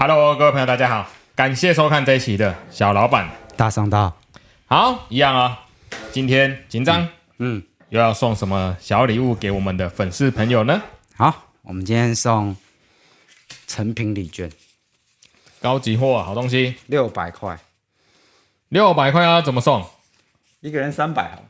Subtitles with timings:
[0.00, 4.16] Hello，各位朋友，大家好，感谢收看这一期的小老板大商道。
[4.66, 10.80] 好，一样啊、哦，今天紧张，嗯，又要送什么小礼物给我们的粉丝朋友呢？
[11.16, 12.56] 好，我们今天送
[13.66, 14.48] 成品礼券，
[15.60, 17.58] 高级货，好东西，六百块，
[18.68, 19.84] 六百块啊，怎么送？
[20.60, 21.42] 一个人三百啊，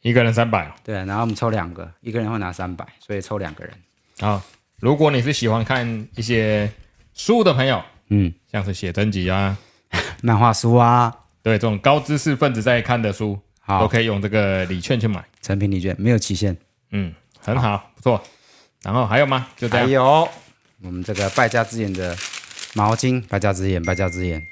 [0.00, 3.74] 一个人三百，对，然后我们抽两个，一个人会拿三百，所以抽两个人。
[4.18, 4.40] 好，
[4.76, 6.72] 如果你是喜欢看一些。
[7.14, 9.56] 书的朋友，嗯，像是写真集啊、
[10.22, 15.24] 漫画书啊，对，这种高知识分子在看的书，好，都可以用这个礼券去买。
[15.40, 16.56] 成品礼券没有期限，
[16.90, 18.22] 嗯，很好，好不错。
[18.82, 19.48] 然后还有吗？
[19.56, 19.86] 就这样。
[19.86, 20.28] 还有
[20.82, 22.16] 我们这个败家之眼的
[22.74, 24.42] 毛巾，败家之眼，败家之眼。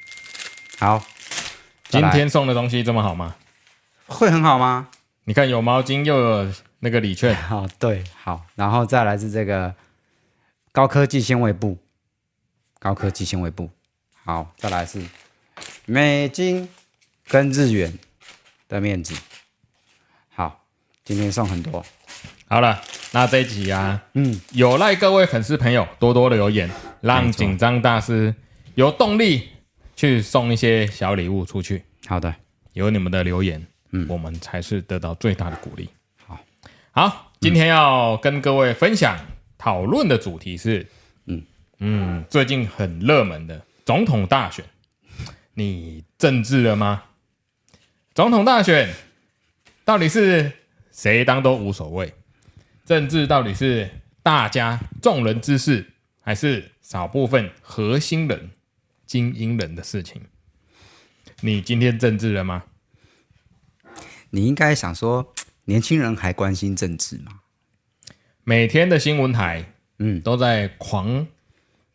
[0.79, 1.03] 好，
[1.89, 3.35] 今天送的东西这么好吗？
[4.07, 4.89] 会很好吗？
[5.25, 7.35] 你看，有毛巾，又有那个礼券。
[7.35, 9.75] 好， 对，好，然后再来是这个
[10.73, 11.79] 高科技纤维布。
[12.81, 13.69] 高科技纤维布，
[14.25, 14.99] 好，再来是
[15.85, 16.67] 美金
[17.29, 17.93] 跟日元
[18.69, 19.15] 的面值，
[20.31, 20.65] 好，
[21.05, 21.85] 今天送很多，
[22.49, 22.81] 好了，
[23.13, 26.71] 那这一集啊，嗯，有赖各位粉丝朋友多多的留言，
[27.03, 28.35] 让紧张大师
[28.77, 29.51] 有动力
[29.95, 31.85] 去送一些小礼物出去。
[32.07, 32.35] 好的，
[32.73, 35.91] 有你们的留言，嗯，我们才是得到最大的鼓励。
[36.27, 36.41] 好，
[36.93, 39.21] 好，今天要跟各位分享
[39.59, 40.87] 讨论的主题是。
[41.27, 41.43] 嗯，
[42.29, 44.65] 最近很热门的总统大选，
[45.55, 47.05] 你政治了吗？
[48.15, 48.95] 总统大选
[49.85, 50.53] 到底是
[50.93, 52.13] 谁当都无所谓，
[52.85, 53.89] 政治到底是
[54.23, 58.51] 大家众人之事，还是少部分核心人、
[59.07, 60.21] 精英人的事情？
[61.41, 62.65] 你今天政治了吗？
[64.29, 65.33] 你应该想说，
[65.65, 67.41] 年轻人还关心政治吗？
[68.45, 71.27] 每天的新闻台，嗯，都在狂。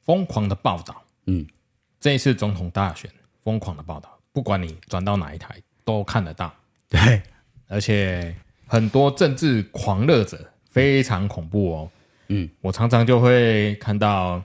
[0.05, 1.45] 疯狂的报道，嗯，
[1.99, 3.09] 这一次总统大选，
[3.41, 6.53] 疯狂的报道，不管你转到哪一台都看得到，
[6.87, 7.21] 对，
[7.67, 8.35] 而且
[8.67, 11.91] 很多政治狂热者非常恐怖哦，
[12.27, 14.43] 嗯，我常常就会看到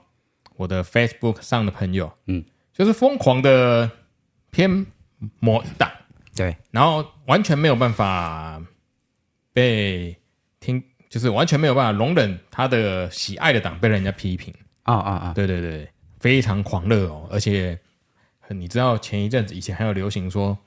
[0.57, 2.43] 我的 Facebook 上的朋友，嗯，
[2.73, 3.91] 就是疯狂的
[4.51, 4.87] 偏
[5.41, 5.91] 某一党，
[6.35, 8.63] 对，然后完全没有办法
[9.53, 10.17] 被
[10.59, 14.55] 听，就是完全没有办法容忍他的喜爱的党被人家批评。
[14.83, 15.33] 啊啊啊！
[15.35, 17.79] 对对对，非常狂热哦，而且
[18.49, 20.59] 你知道前一阵子以前还有流行说，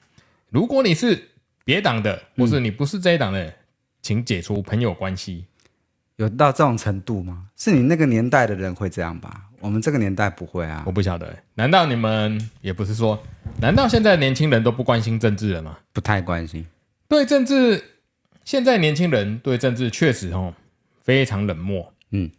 [0.50, 1.29] 如果你是
[1.66, 3.53] 别党的，或是你不是这一党的，嗯，
[4.02, 5.46] 请解除朋友关系。
[6.18, 7.50] 有到这种程度吗？
[7.57, 9.50] 是你那个年代的人会这样吧？
[9.59, 10.84] 我们这个年代不会啊。
[10.85, 13.22] 我不晓得，难道你们也不是说？
[13.59, 15.79] 难道现在年轻人都不关心政治了吗？
[15.91, 16.66] 不太关心。
[17.07, 17.84] 对政治，
[18.46, 20.53] 现在年轻人对政治确实哦
[21.02, 21.91] 非常冷漠。
[22.12, 22.29] 嗯。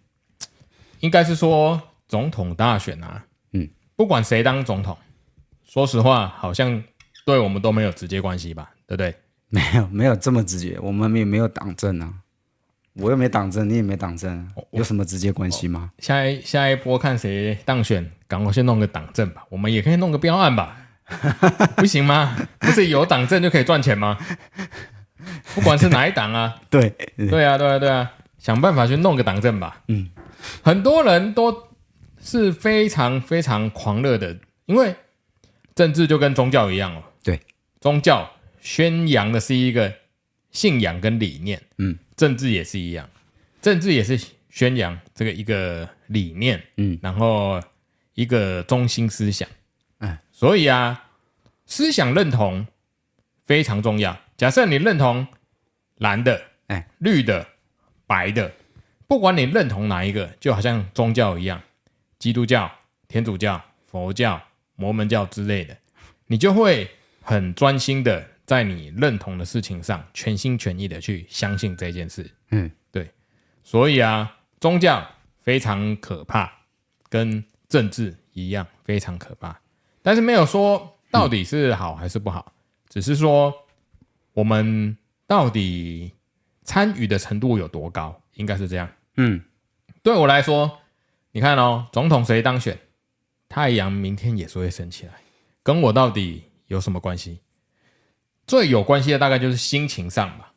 [1.04, 1.78] 应该是说
[2.08, 3.22] 总统大选啊，
[3.52, 4.96] 嗯，不管谁当总统，
[5.62, 6.82] 说实话，好像
[7.26, 9.14] 对我们都没有直接关系吧，对不对？
[9.50, 12.10] 没有，没有这么直接，我们也没有党政啊，
[12.94, 15.90] 我又没党政，你也没党政，有什么直接关系吗？
[15.98, 20.74] 下一下一波看谁当选，赶快先弄个党政吧，我们也可以弄个标案吧，
[21.76, 22.34] 不行吗？
[22.58, 24.16] 不是有党政就可以赚钱吗？
[25.54, 26.88] 不管是哪一党啊， 对，
[27.18, 30.08] 对啊，对啊，对啊，想办法去弄个党政吧，嗯。
[30.62, 31.68] 很多人都
[32.20, 34.94] 是非常非常狂热的，因为
[35.74, 37.02] 政治就跟宗教一样哦。
[37.22, 37.40] 对，
[37.80, 39.92] 宗教宣扬的是一个
[40.50, 43.08] 信仰跟理念，嗯，政治也是一样，
[43.60, 44.18] 政治也是
[44.48, 47.60] 宣扬这个一个理念，嗯，然后
[48.14, 49.48] 一个中心思想，
[49.98, 51.10] 嗯，所以啊，
[51.66, 52.66] 思想认同
[53.46, 54.16] 非常重要。
[54.36, 55.26] 假设你认同
[55.98, 57.46] 蓝的，哎，绿的，
[58.06, 58.52] 白的。
[59.06, 61.60] 不管你认同哪一个，就好像宗教一样，
[62.18, 62.70] 基督教、
[63.06, 64.40] 天主教、佛教、
[64.76, 65.76] 摩门教之类的，
[66.26, 66.90] 你就会
[67.22, 72.30] 很专心的在你认同的事情上，全心全意的去相信这件事。
[72.50, 73.10] 嗯，对。
[73.62, 75.06] 所以啊，宗教
[75.42, 76.50] 非常可怕，
[77.08, 79.60] 跟政治一样非常可怕，
[80.02, 82.52] 但是没有说到底是好还是不好，
[82.88, 83.52] 只是说
[84.32, 84.96] 我们
[85.26, 86.12] 到底
[86.62, 88.18] 参与的程度有多高。
[88.34, 88.88] 应该是这样。
[89.16, 89.42] 嗯，
[90.02, 90.80] 对我来说，
[91.32, 92.78] 你看哦，总统谁当选，
[93.48, 95.12] 太阳明天也是会升起来，
[95.62, 97.40] 跟我到底有什么关系？
[98.46, 100.52] 最有关系的大概就是心情上吧。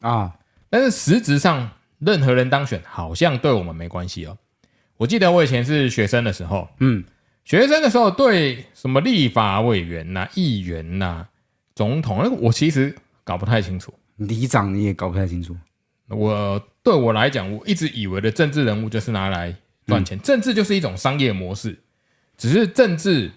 [0.00, 0.38] 啊，
[0.70, 4.36] 但是实质上，任何人当选好像对我们没关系哦。
[4.96, 7.04] 我记得我以前是学生的时候，嗯，
[7.44, 11.28] 学生的时候对什么立法委员呐、议员呐、
[11.74, 13.94] 总统，那个我其实搞不太清楚。
[14.16, 15.56] 里长你也搞不太清楚。
[16.08, 19.54] 我对我来讲，我一直以为的政治人物就是拿来
[19.86, 21.78] 赚钱，嗯、政治就是一种商业模式，
[22.36, 23.30] 只是政治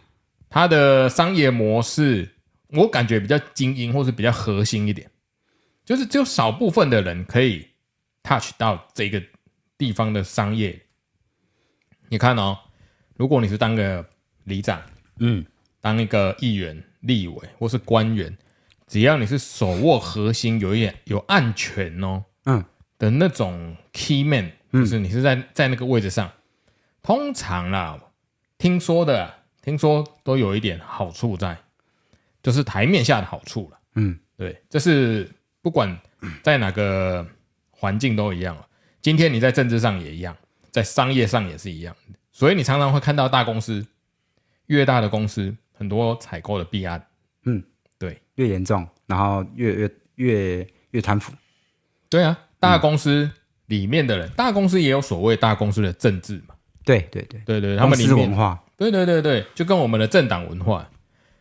[0.50, 2.30] 它的商业模式，
[2.70, 5.10] 我感觉比较精英或是比较核心一点，
[5.86, 7.68] 就是只有少部分的人可以
[8.24, 9.22] touch 到这个
[9.78, 10.80] 地方的商业。
[12.10, 12.58] 你看哦，
[13.16, 14.06] 如果你是当个
[14.46, 14.82] 里长，
[15.20, 15.46] 嗯，
[15.82, 18.38] 当一个议员、立委或是官员，
[18.88, 22.31] 只要你是手握核心，有一点有案权哦，嗯
[23.02, 26.32] 的那种 key man，就是你是在在那个位置上，
[27.02, 28.00] 通常啦，
[28.60, 29.34] 听说的，
[29.64, 31.58] 听说都有一点好处在，
[32.44, 33.80] 就是台面下的好处了。
[33.96, 35.28] 嗯，对，这是
[35.64, 36.00] 不管
[36.44, 37.26] 在哪个
[37.72, 38.56] 环境都一样。
[39.02, 40.38] 今天你在政治上也一样。
[40.70, 41.94] 在商业上也是一样，
[42.32, 43.86] 所以你常常会看到大公司，
[44.68, 47.06] 越大的公司很多采购的弊案，
[47.44, 47.62] 嗯，
[48.00, 51.34] 对，越严重，然后越越越越贪腐，
[52.08, 53.30] 对啊，大公司
[53.66, 56.56] 里面的人，嗯、大公司也有所谓大公司的政治嘛，
[56.86, 60.90] 对对对对对，他们里面文化，对对对对，就跟我们的政党文化，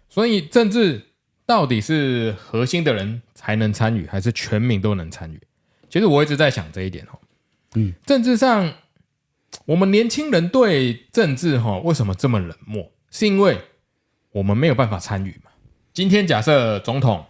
[0.08, 1.00] 所以政治
[1.46, 5.40] 到底是核心的人才能参与，还是全民都能参与？
[5.88, 7.18] 其实我一直在想这一点哦，
[7.76, 8.72] 嗯，政治上。
[9.66, 12.88] 我们年轻人对政治哈为什么这么冷漠？
[13.10, 13.58] 是因为
[14.30, 15.50] 我们没有办法参与嘛？
[15.92, 17.26] 今天假设总统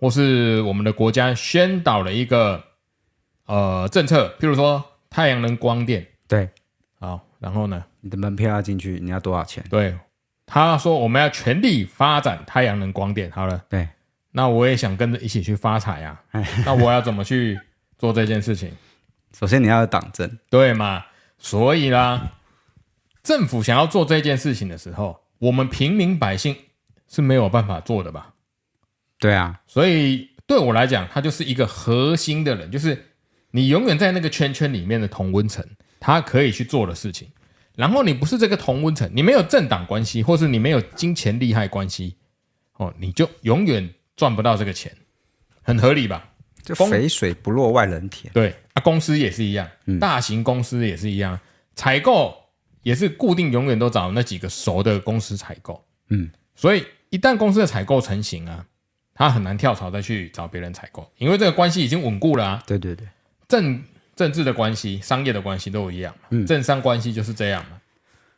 [0.00, 2.62] 或是我们的国家宣导了一个
[3.48, 6.48] 呃政策，譬如说太阳能光电，对，
[7.00, 9.64] 好，然后呢，你的门票要进去，你要多少钱？
[9.68, 9.96] 对，
[10.46, 13.88] 他说我们要全力发展太阳能光电，好了，对，
[14.32, 16.22] 那我也想跟着一起去发财啊，
[16.64, 17.58] 那我要怎么去
[17.98, 18.70] 做这件事情？
[19.36, 21.06] 首先你要有党证，对嘛？
[21.38, 22.32] 所以啦，
[23.22, 26.54] 政府想要做这件事情的时候，我们平民百姓
[27.08, 28.34] 是没有办法做的吧？
[29.18, 33.07] 对啊，所以对我来讲，他就是一个核心的人，就是
[33.50, 35.64] 你永远在那个圈圈里面的同温层，
[35.98, 37.28] 他可以去做的事情。
[37.74, 42.16] 然后你不是这个同温层，你没有政党关系，或是你没有金钱利害关系，
[42.74, 44.92] 哦，你就永远赚不到这个钱，
[45.62, 46.28] 很合理吧？
[46.64, 48.32] 就肥水不落外人田。
[48.34, 51.38] 对啊，公司也是一样，嗯，大型公司也是一样，
[51.74, 52.36] 采购
[52.82, 55.82] 也是固定，永远都找那几个熟的公司采购。
[56.10, 58.66] 嗯，所以一旦公司的采购成型啊，
[59.14, 62.62] 他很难跳槽再去找别人采购，因为这个关系已经稳固了啊。
[62.66, 63.06] 对对对，
[63.48, 63.82] 政
[64.14, 67.80] 政治的关系、商业的关系都一样嘛，嗯，政商关系就是这样嘛。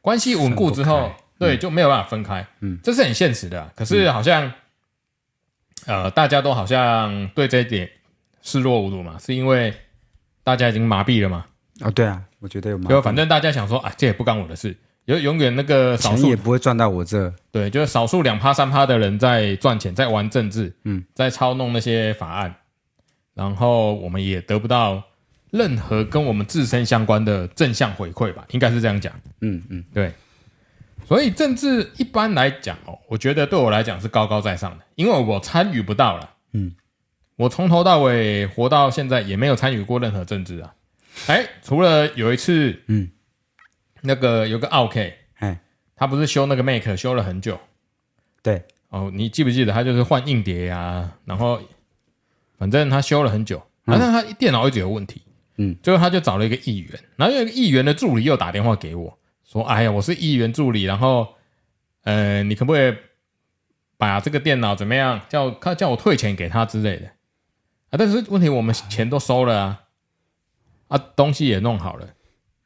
[0.00, 2.46] 关系稳固之后，对，就没有办法分开。
[2.60, 3.70] 嗯，这是很现实的啊。
[3.76, 4.50] 可是好像，
[5.86, 7.90] 呃，大家都好像对这一点。
[8.42, 9.70] 视若无睹嘛，是因为
[10.42, 11.44] 大家已经麻痹了嘛？
[11.80, 12.88] 啊，对啊，我觉得有麻痹。
[12.88, 14.74] 就反正大家想说啊，这也不干我的事，
[15.04, 17.30] 永永远那个少数也不会赚到我这。
[17.52, 22.54] 对，就是少数两趴三趴的人在赚钱，在玩政治，嗯，在操弄那些法案，
[23.34, 25.02] 然后我们也得不到
[25.50, 28.44] 任何跟我们自身相关的正向回馈吧？
[28.50, 29.12] 应该是这样讲。
[29.40, 30.12] 嗯嗯，对。
[31.06, 36.30] 所以政治一般来讲哦，我觉得对我来讲是高高在上的，因为我参与不到了。
[36.52, 36.74] 嗯。
[37.36, 40.74] 我从头到尾活到现在也没有参与过任何政治啊，
[41.26, 43.10] 哎，除了有一次，嗯，
[44.02, 45.58] 那个有个奥 K，哎，
[45.96, 47.58] 他不是修那个 Mac 修了很久，
[48.42, 51.58] 对，哦，你记不记得他就是换硬碟呀、啊，然后
[52.60, 55.22] 反正他修了很久，反正他电脑一直有问题，
[55.56, 61.26] 嗯，最后他就找了一个议员，然后有一个议员的助理又打电话给我说，哎呀，我是议员助理，然后，
[62.04, 62.94] 呃，你可不可以
[63.96, 67.06] 把这个电脑怎么样，叫他叫我退钱给他之类的。
[67.90, 67.98] 啊！
[67.98, 69.80] 但是问题，我们钱都收了啊，
[70.88, 72.06] 啊，东西也弄好了，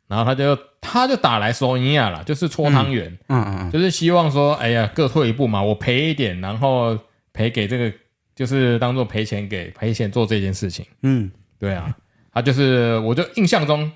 [0.06, 6.98] 然后他就他就打来说一样了，就是搓汤圆，嗯嗯嗯，就是希望说，哎呀，各退一步嘛，我赔一点，然后
[7.32, 7.92] 赔给这个，
[8.34, 11.96] 就是当做赔钱给赔钱做这件事情，嗯，对啊，
[12.32, 13.90] 他就是，我就印象中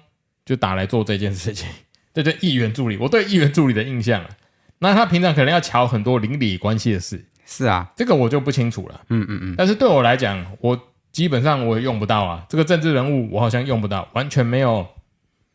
[0.44, 1.68] 就打来做这件事情，
[2.14, 4.30] 这就议员助理，我对议员助理的印象啊，
[4.78, 10.80] 那他平常可能要瞧很多邻里关系的事，是啊，这个我就不清楚了，嗯嗯嗯，但是对我来讲，我。
[11.10, 14.86] 基本上我也用不到啊，这个政治人物我好像用不到，完全没有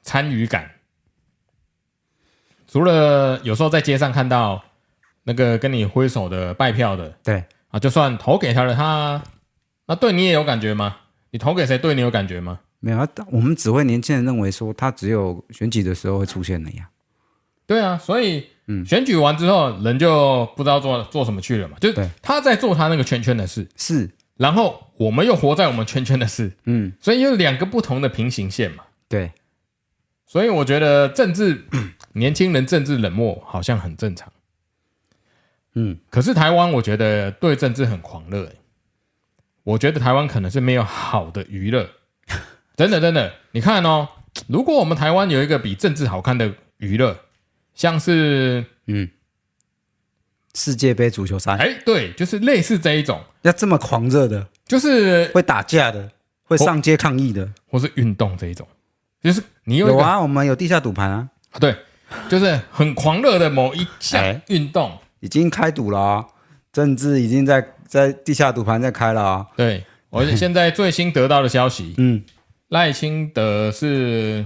[0.02, 0.70] 参与感。
[2.68, 4.62] 除了有时候在街上看到
[5.24, 9.24] 那个跟你挥手的拜票的，对啊，就算投给他了，他
[9.88, 10.96] 那对你也有感觉吗？
[11.32, 12.60] 你投给谁对你有感觉吗？
[12.80, 16.86] 没有，我们只会年轻人认为说他只有选举的时候会出现那样。
[17.66, 24.10] 对啊，所以嗯，选举完之后人就不知道做做什么去了嘛，就他在做他那个圈圈的事是。
[24.36, 28.84] 然后我们又活在我们圈圈的事，嗯，所以有两个不同的平行线嘛。
[29.08, 29.32] 对，
[30.28, 31.66] 所以我觉得政治
[32.14, 34.32] 年轻人政治冷漠好像很正常，
[35.74, 35.98] 嗯。
[36.10, 38.50] 可是台湾我觉得对政治很狂热，
[39.64, 41.90] 我觉得台湾可能是没有好的娱乐，
[42.76, 43.34] 真的真的。
[43.52, 44.08] 你看哦，
[44.48, 47.18] 如果我们台湾有一个比政治好看的娱乐，
[47.74, 49.10] 像是嗯，
[50.54, 56.12] 世界杯足球赛，哎，对，就是类似这一种，要这么狂热的，就是会打架的，
[56.44, 58.68] 会上街抗议的，或是运动这一种，
[59.24, 61.76] 就是你有，有啊，我们有地下赌盘啊，对，
[62.30, 66.26] 就是很狂热的某一项运动，哎、已经开赌了、啊，
[66.72, 72.22] 政治已经在在地下赌盘在开了啊，对，我现在最新得到的消息，嗯，
[72.68, 74.46] 赖清德是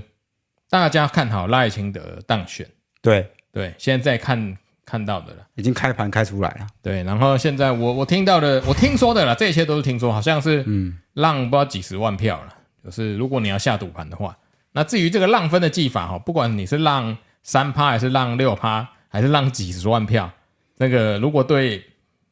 [0.69, 2.67] 大家看好赖清德当选，
[3.01, 4.57] 对对，现在看。
[4.89, 6.67] 看到的了，已经开盘开出来了。
[6.81, 12.55] 对，然后现在我我听到的，我听说的了，这些都是听说，好像是嗯，让不知道几十万票了。
[12.85, 14.37] 就是如果你要下赌盘的话，
[14.71, 20.31] 那至于这个浪分的技法哈，不管你是让三趴还是让六趴，还是让几十万票，
[20.77, 21.83] 那个如果对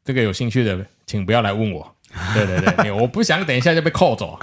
[0.04, 1.96] 这个有兴趣的，请不要来问我。
[2.34, 4.40] 对对对，我不想等一下就被扣走。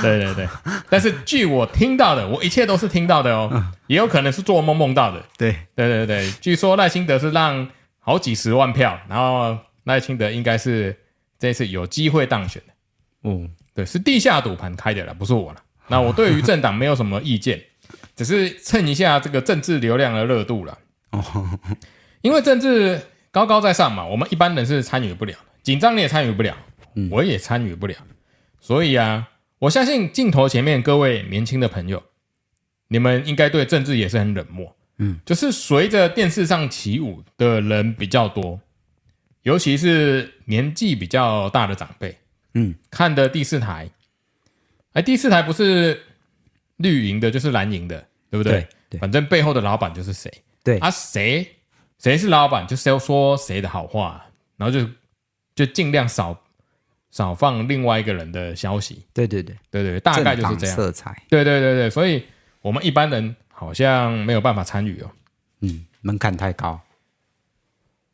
[0.00, 0.46] 对对对，
[0.88, 5.20] 但是据我听到的，我一切都是听到的哦，也有可能是做梦梦到的。
[5.36, 10.96] 对对对对，据说赖清德是让好几十万票，然后赖清德应该是
[11.36, 12.72] 这次有机会当选的。
[13.24, 15.60] 嗯，对，是地下赌盘开的了，不是我了。
[15.88, 17.60] 那我对于政党没有什么意见，
[18.14, 20.78] 只是蹭一下这个政治流量的热度了。
[21.10, 21.58] 哦，
[22.22, 26.56] 因为政治高高在上嘛，我们一般人是参与不了，紧张你也参与不了。
[27.10, 27.94] 我也参与不了，
[28.58, 29.28] 所以啊，
[29.58, 32.02] 我相信镜头前面各位年轻的朋友，
[32.88, 38.58] 你们应该对政治也是很冷漠，嗯，就是随着电视上起舞的人比较多，
[39.42, 42.16] 尤其是年纪比较大的长辈，
[42.54, 43.90] 嗯，看的第四台，
[44.94, 46.02] 哎，第四台不是
[46.78, 48.52] 绿营的，就是蓝营的，对不对？
[48.52, 50.32] 对，对，反正背后的老板就是谁，
[50.64, 50.78] 对。
[50.78, 51.46] 啊，谁
[51.98, 54.26] 谁是老板，就是要说谁的好话，
[54.56, 54.88] 然后就
[55.54, 56.42] 就尽量少。
[57.12, 60.76] 少放另外一个人的消息，对对对对对，大概就是这样。
[60.76, 62.22] 色彩，对对对对，所以
[62.60, 65.10] 我们一般人好像没有办法参与哦。
[65.60, 66.78] 嗯，门槛太高。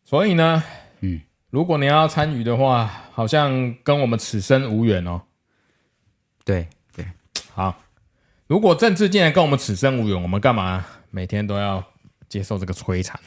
[0.04, 0.62] 所以呢，
[1.00, 1.20] 嗯，
[1.50, 5.20] 如果你要参与的话，好像跟我们此生无缘哦。
[6.44, 7.04] 对对，
[7.54, 7.82] 好，
[8.46, 11.82] 如果政治竟然跟我们此生无缘，我们干嘛每天都要
[12.28, 13.18] 接受这个摧残？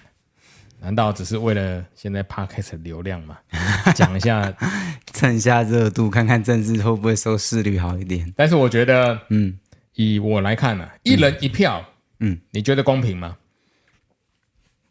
[0.86, 3.39] 难道只是为了现在 Podcast 流量吗？
[3.96, 4.56] 讲一下，
[5.08, 8.32] 蹭一下热度，看看政治会不会收视率好一点。
[8.38, 9.58] 但是我觉得，嗯，
[9.96, 11.84] 以我来看呢、啊，一人一票，
[12.20, 13.36] 嗯，你觉得公平吗？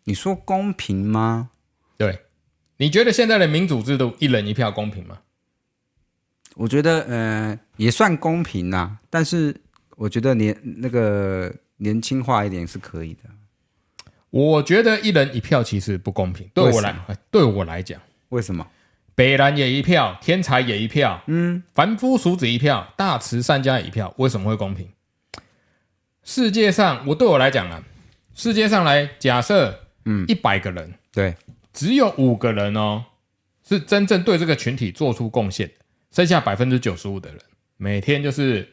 [0.02, 1.50] 你说公平吗？
[1.96, 2.22] 对，
[2.78, 5.20] 你觉得现在的民主制度一人一票公平吗？
[6.56, 8.98] 我觉得，呃，也算公平啦。
[9.08, 9.54] 但是
[9.90, 13.30] 我觉得年那个年轻化一点是可以的。
[14.34, 16.92] 我觉得一人一票其实不公平，对我来，
[17.30, 18.00] 对我来讲，
[18.30, 18.66] 为什么？
[19.14, 24.88] 北蓝也一票，天才也一票，嗯，凡夫俗子一票，大慈善家一票，为什么会公平？
[26.24, 27.80] 世界上，我对我来讲啊，
[28.34, 29.72] 世界上来假设，
[30.04, 31.36] 嗯，一百个人，对，
[31.72, 33.04] 只有五个人哦，
[33.64, 35.70] 是真正对这个群体做出贡献，
[36.10, 37.38] 剩下百分之九十五的人，
[37.76, 38.68] 每天就是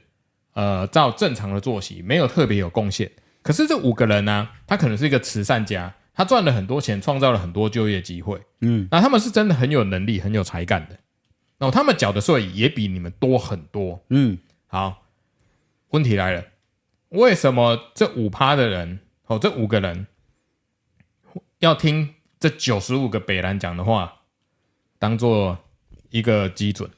[0.54, 3.12] 呃照正常的作息，没有特别有贡献。
[3.44, 8.40] 可是这五个人呢、啊，他可能是一个慈善家，他赚了很多钱，创造了很多就业机会。
[8.62, 10.98] 嗯，那他们是真的很有能力、很有才干的。
[11.58, 14.04] 然后他们缴的税也比你们多很多。
[14.10, 15.08] 嗯，好，
[15.90, 16.44] 问题来了，
[17.10, 20.08] 为什么这五趴的人，哦，这五个人
[21.60, 24.22] 要听这九十五个北蓝讲的话，
[24.98, 25.58] 当做
[26.10, 26.90] 一个基准？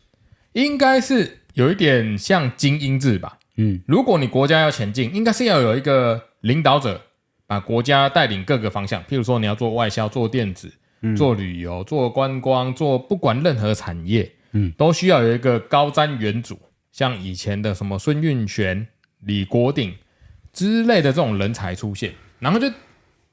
[0.54, 3.40] 应该是有一点像精英制吧？
[3.56, 7.02] 嗯，如果你国家要前进，应该是要有一个领导者
[7.48, 9.04] 把国家带领各个方向。
[9.04, 10.72] 譬如说，你要做外销、做电子、
[11.18, 16.58] 做旅游、做观光、做不管任何产业，嗯，都需要有一个高瞻远瞩，
[16.92, 18.88] 像以前的什么孙运璇、
[19.20, 19.94] 李国鼎
[20.54, 22.72] 之类的这种人才出现，然后就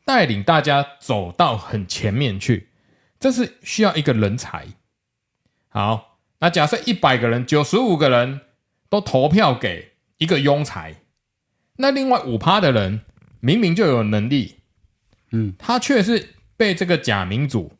[0.04, 2.68] 带领大家走到很前面去。
[3.20, 4.66] 这是需要一个人才。
[5.68, 8.40] 好，那假设一百个人，九十五个人
[8.88, 9.90] 都投票给。
[10.20, 10.96] 一个庸才，
[11.80, 13.00] 那另外五趴的人
[13.40, 14.56] 明明就有能力，
[15.32, 17.72] 嗯，他却是被这个假民主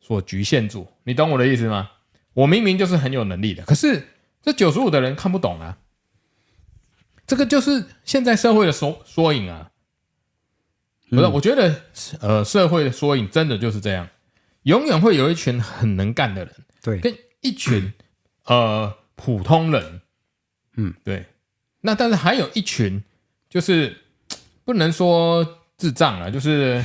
[0.00, 0.86] 所局限住。
[1.04, 1.90] 你懂我的意思吗？
[2.34, 4.08] 我明明就是很有能力的，可是
[4.40, 5.78] 这九十五的人看不懂啊。
[7.26, 9.70] 这个就是现在社会的缩缩影啊。
[11.10, 11.82] 不是，我觉得
[12.20, 14.08] 呃，社会的缩影真的就是这样，
[14.62, 17.92] 永远会有一群很能干的人，对，跟一群
[18.44, 20.02] 呃普通人，
[20.76, 21.26] 嗯，对。
[21.80, 23.02] 那但是还有一群，
[23.48, 23.96] 就是
[24.64, 26.84] 不能说智障了，就是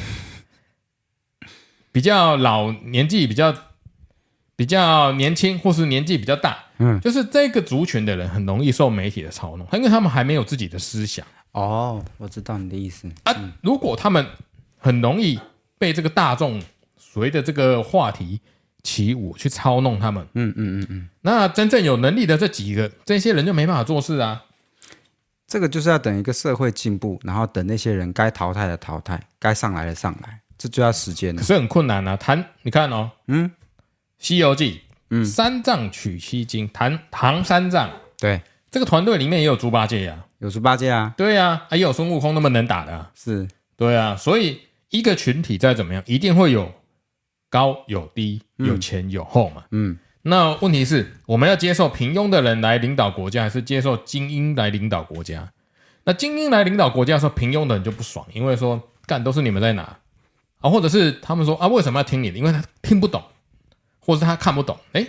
[1.92, 3.54] 比较老年纪比较
[4.56, 11.26] 比较年轻，或是年纪比较大，嗯，就是这个族群的人很容易受媒体的操弄，因为他们还没有自己的思想。
[11.52, 13.36] 哦，我知道你的意思啊。
[13.62, 14.26] 如果他们
[14.78, 15.40] 很容易
[15.78, 16.62] 被这个大众
[16.98, 18.40] 随着这个话题
[18.82, 20.28] 起舞，去操弄他们。
[20.34, 21.10] 嗯嗯嗯嗯。
[21.22, 24.46] 那真正有能力的这几个这些人就没办法做事啊。
[25.54, 31.40] 这个就是要等一个社会进步，然后等那些人该淘汰的淘汰，该上来的上来，这就要时间了。
[31.40, 32.18] 可是很困难啊。
[32.18, 33.48] 谈你看哦，嗯，
[34.18, 34.78] 《西游记》，
[35.12, 38.42] 嗯，三藏取西经，谈唐三藏，对，
[38.72, 46.74] 这个团队里面也有猪八戒啊，有猪八戒啊，对啊，还有孙悟空那么能打的啊，是，对啊，所以一个群体再怎么样，一定会有
[47.52, 49.92] 高有低，有前有后嘛，嗯。
[49.92, 55.52] 嗯那问题是，我们要接受平庸的人来领导国家，还是接受精英来领导国家？
[56.06, 59.84] 那精英来领导国家的时候，平庸的人就不爽，因为说干都是你们在拿
[60.62, 62.38] 啊，或者是他们说啊，为什么要听你的？
[62.38, 63.22] 因为他听不懂，
[64.00, 64.78] 或者是他看不懂。
[64.94, 65.06] 诶，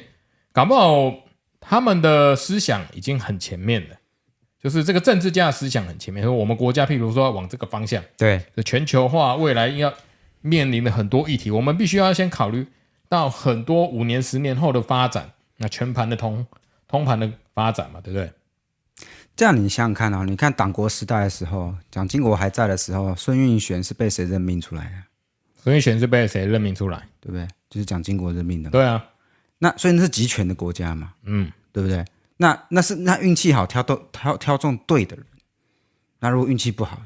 [0.53, 1.15] 搞不好
[1.61, 3.97] 他们的思想已经很前面了，
[4.61, 6.25] 就是这个政治家的思想很前面。
[6.25, 9.95] 说我们国家，譬如说要往这个方向，对，全球化未来要
[10.41, 12.67] 面临的很多议题，我们必须要先考虑。
[13.15, 16.45] 到很多五年、十年后的发展，那全盘的通
[16.89, 18.33] 通盘的发展嘛，对不对？
[19.37, 24.93] 这样你想想看啊，你看党国时代的时候，蒋经国还在的时候，孙运璇是被谁任命出来的？
[25.63, 27.07] 孙运璇是被谁任命出来？
[27.21, 27.47] 对不对？
[27.71, 28.71] 就是蒋经国任命的。
[28.71, 29.05] 对啊，
[29.59, 32.05] 那所以那是集权的国家嘛，嗯，对不对？
[32.39, 35.25] 那那是那运气好挑到挑挑中对的人，
[36.19, 37.01] 那如果运气不好，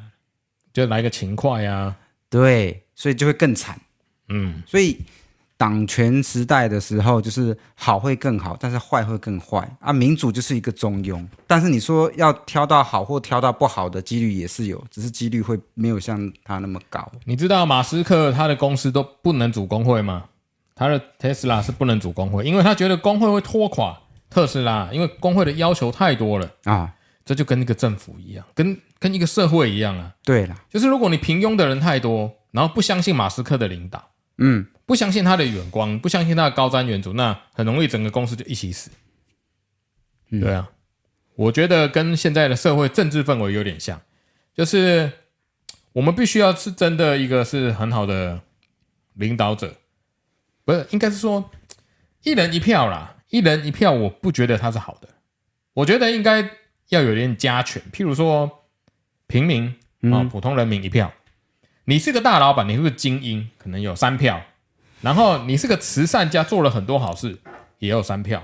[0.73, 1.95] 就来个勤快呀，
[2.31, 3.79] 对，所以就会更惨，
[4.31, 4.99] 嗯，所以。
[5.59, 9.93] 党权时代的时候，就是好会更好，但是坏会更坏啊。
[9.93, 17.11] 民主就是一个中庸，但是你说要挑到好或挑到不好的几率也是有，只是几率会没有像他那么高。
[17.25, 20.27] 你知道马斯克他的公司都不能组工会吗？
[20.77, 23.99] 他的特斯拉是不能组工会，因为他觉得工会会拖垮
[24.31, 26.95] 特斯拉，因为工会的要求太多了啊。
[27.25, 30.15] 这就跟一个政府一样，跟跟一个社会一样啊。
[30.23, 34.03] 对了，就是如果你平庸的人太多，然后不相信马斯克的领导，
[34.39, 34.65] 嗯。
[34.89, 38.91] 不相信他的远光，不相信他的高瞻远瞩，那很容易整个公司就一起死。
[40.31, 40.71] 嗯、对啊，
[41.35, 44.01] 我觉得跟现在的社会政治氛围有点像，
[44.55, 45.13] 就是
[45.93, 48.41] 我们必须要是真的一个是很好的
[49.13, 49.75] 领导者，
[50.65, 51.51] 不是应该是说
[52.23, 55.09] 一人一票啦，一人一票，我不觉得他是好的，
[55.75, 56.51] 我觉得应该
[56.89, 58.65] 要有点加权，譬如说
[59.27, 61.13] 平民啊、嗯，普通人民一票，
[61.85, 64.43] 你是个大老板，你是个精英，可能有三票。
[65.01, 67.39] 然后你是个慈善家，做了很多好事，
[67.79, 68.43] 也有三票。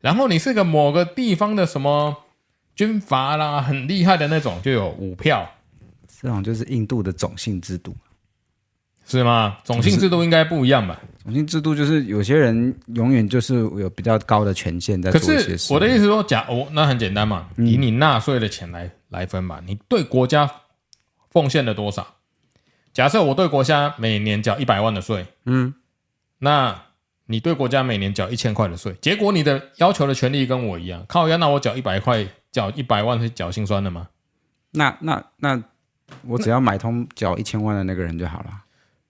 [0.00, 2.16] 然后你是个某个地方的什么
[2.76, 5.48] 军阀啦，很厉害的那种，就有五票。
[6.20, 7.96] 这种就是印度的种姓制度，
[9.06, 9.58] 是吗？
[9.64, 11.00] 种姓制度应该不一样吧？
[11.24, 15.50] 种姓制度就是有些人永远就是有比较高的权限在做一些事。
[15.52, 20.48] 可是我的意思说，假哦，那很简单嘛，以你纳税的钱来来分嘛，你对国家
[21.30, 22.06] 奉献了多少？
[22.92, 25.74] 假设我对国家每年缴一百万的税，嗯。
[26.38, 26.84] 那
[27.26, 34.08] 你对国家每年缴一千块的税，结果你的要求的权利跟我一样，靠，要那我缴一百块，缴一百万是缴心酸的吗？
[34.70, 35.62] 那那那
[36.22, 38.64] 我只要买通缴一千万的那个人就好了。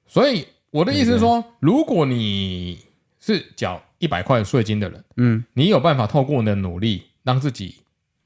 [0.07, 2.85] 所以我的意思是说，如果你
[3.21, 7.77] 是缴一百块税金的人，嗯，你有办法透过你的努力，让自己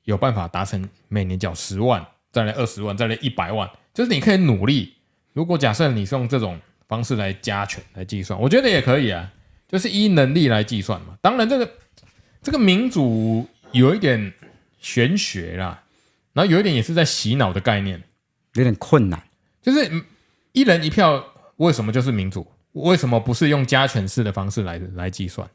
[0.04, 4.94] 有办法达成每年缴十万，再来二十万，再来一百万，就是你可以努力。
[5.32, 6.58] 如果假设你是用这种。
[6.92, 9.32] 方式来加权来计算，我觉得也可以啊，
[9.66, 11.16] 就是依能力来计算嘛。
[11.22, 11.72] 当然，这个
[12.42, 14.34] 这个民主有一点
[14.78, 15.84] 玄学啦，
[16.34, 18.02] 然后有一点也是在洗脑的概念，
[18.56, 19.22] 有点困难。
[19.62, 19.90] 就是
[20.52, 21.24] 一人一票，
[21.56, 22.46] 为什么就是民主？
[22.72, 25.48] 为什么不是用加权式的方式来来计算？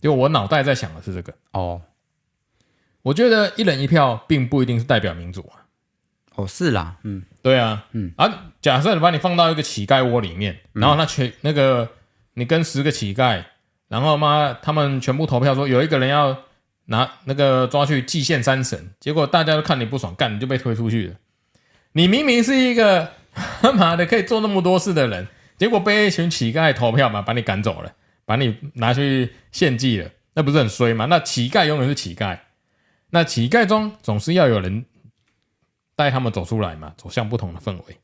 [0.00, 1.82] 就我脑袋在想的是这个哦。
[3.02, 5.59] 我觉得一人一票并不一定是代表民主啊。
[6.40, 11.88] 哦，是啦，嗯，对啊，嗯啊，假设你把你放到一个乞丐窝里面，然后那全那个
[12.34, 13.44] 你跟十个乞丐，
[13.88, 16.36] 然后妈，他们全部投票说有一个人要
[16.86, 21.14] 拿那个抓去祭献山神，结果大家都看你不爽，干你就被推出去了。
[21.92, 23.10] 你明明是一个
[23.60, 25.26] 他 妈的可以做那么多事的人，
[25.58, 27.92] 结果被一群乞丐投票嘛，把你赶走了，
[28.24, 31.06] 把你拿去献祭了，那不是很衰吗？
[31.06, 32.38] 那乞丐永远是乞丐，
[33.10, 34.86] 那乞丐中总是要有人。
[36.00, 37.94] 带他们走出来嘛，走向不同的氛围，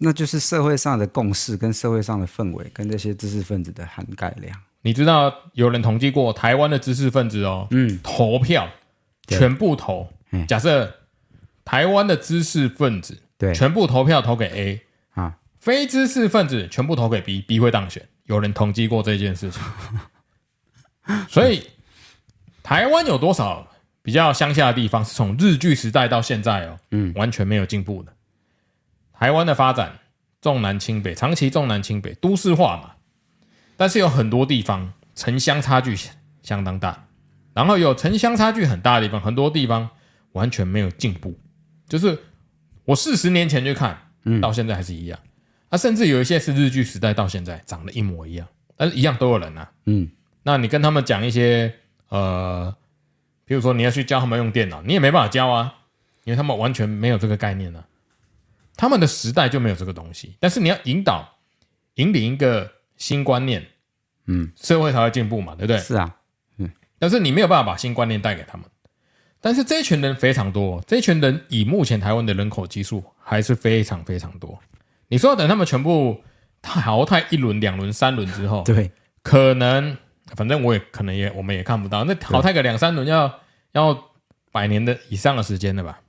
[0.00, 4.54] 那就是社会上的共识跟社会上的氛围跟这些知识分子的涵盖量。
[4.82, 8.68] 你知道有人统计过台湾的知识分子哦，嗯，投票
[9.26, 10.06] 全部投。
[10.46, 10.92] 假设
[11.64, 14.82] 台湾的知识分子对全部投票投给 A
[15.14, 18.06] 啊，非知识分子全部投给 B，B 会当选。
[18.24, 19.62] 有人统计过这件事情，
[21.26, 21.66] 所以
[22.62, 23.66] 台湾有多少？
[24.06, 28.12] 比较乡下的地方是从日据时代到现在哦，嗯，完全没有进步的。
[29.12, 29.98] 台湾的发展
[30.40, 32.92] 重南轻北，长期重南轻北，都市化嘛。
[33.76, 35.98] 但是有很多地方城乡差距
[36.40, 37.08] 相当大，
[37.52, 39.90] 然后有城乡差距很大的地方，很多地方
[40.34, 41.36] 完全没有进步。
[41.88, 42.16] 就是
[42.84, 45.18] 我四十年前去看，嗯到现在还是一样。
[45.70, 49.68] 啊，甚至有一些是日据时代到现在长得一模一样，但是一样都有人啊。
[49.86, 50.08] 嗯，
[50.44, 51.74] 那你跟他们讲一些
[52.08, 52.72] 呃，
[53.46, 55.74] 比如说你要去教他们用电脑，你也没办法教啊，
[56.24, 57.86] 因为他们完全没有这个概念呢、啊。
[58.76, 61.38] 他们的时代就没有这个东西，但是你要引导、
[61.94, 63.66] 引领一个新观念，
[64.26, 65.78] 嗯，社会才会进步嘛，对不对？
[65.78, 66.14] 是啊，
[66.58, 68.66] 嗯，但是你没有办法把新观念带给他们。
[69.40, 74.58] 但是这一群人非常多，这一群人以目前台湾的人口基数还是非常非常多。
[75.08, 76.20] 你说等他们全部
[76.60, 78.90] 淘汰一轮、两轮、三轮之后，对，
[79.22, 79.96] 可能
[80.34, 83.40] 反正我也可能也我们也看不到，那淘汰个两三轮要
[83.72, 84.10] 要
[84.50, 86.00] 百年的以上的时间了吧？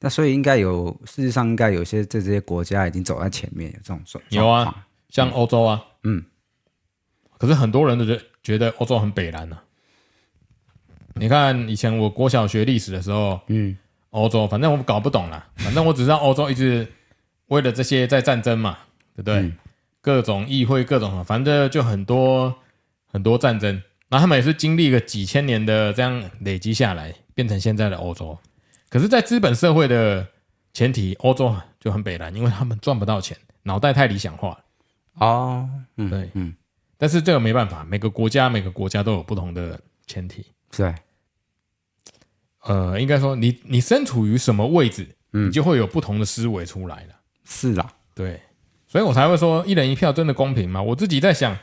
[0.00, 4.42] 那所以应该有，世界上应该有些这这些国家已经走在前面，有这种状况。
[4.42, 6.24] 有啊，像欧洲啊，嗯，
[7.36, 9.64] 可是很多人都觉觉得欧洲很北蓝呢、啊。
[11.14, 13.76] 你看以前我国小学历史的时候，嗯，
[14.10, 16.86] 欧洲反正我搞不懂啦，反正我只知道欧洲一直
[17.48, 18.78] 为了这些在战争嘛，
[19.16, 19.40] 对不对？
[19.40, 19.56] 嗯、
[20.00, 22.54] 各种议会，各种反正就很多
[23.08, 28.38] 很多战争，那他们也是经历个几千年的这样累积下来，变成现在的欧洲。
[28.88, 30.26] 可是，在资本社会的
[30.72, 34.58] 前提，欧洲就很北蓝，因为他们赚不到钱，脑袋太理想化了。
[35.14, 36.54] 哦，嗯，对，嗯，
[36.96, 40.46] 但是这个没办法，每个国家每个国家都有不同的前提。
[40.76, 40.94] 对，
[42.62, 47.14] 呃，应该说你，你你身处于什么位置，嗯，你就会有不同的思维出来了。
[47.44, 48.40] 是啦，对，
[48.86, 50.80] 所以我才会说，一人一票真的公平吗？
[50.80, 51.56] 我自己在想，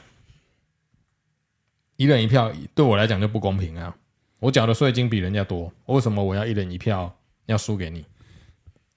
[1.97, 3.95] 一人一票对我来讲就不公平啊。
[4.39, 8.05] 我缴的税金比人家多，为什么我要一人一票要输给你？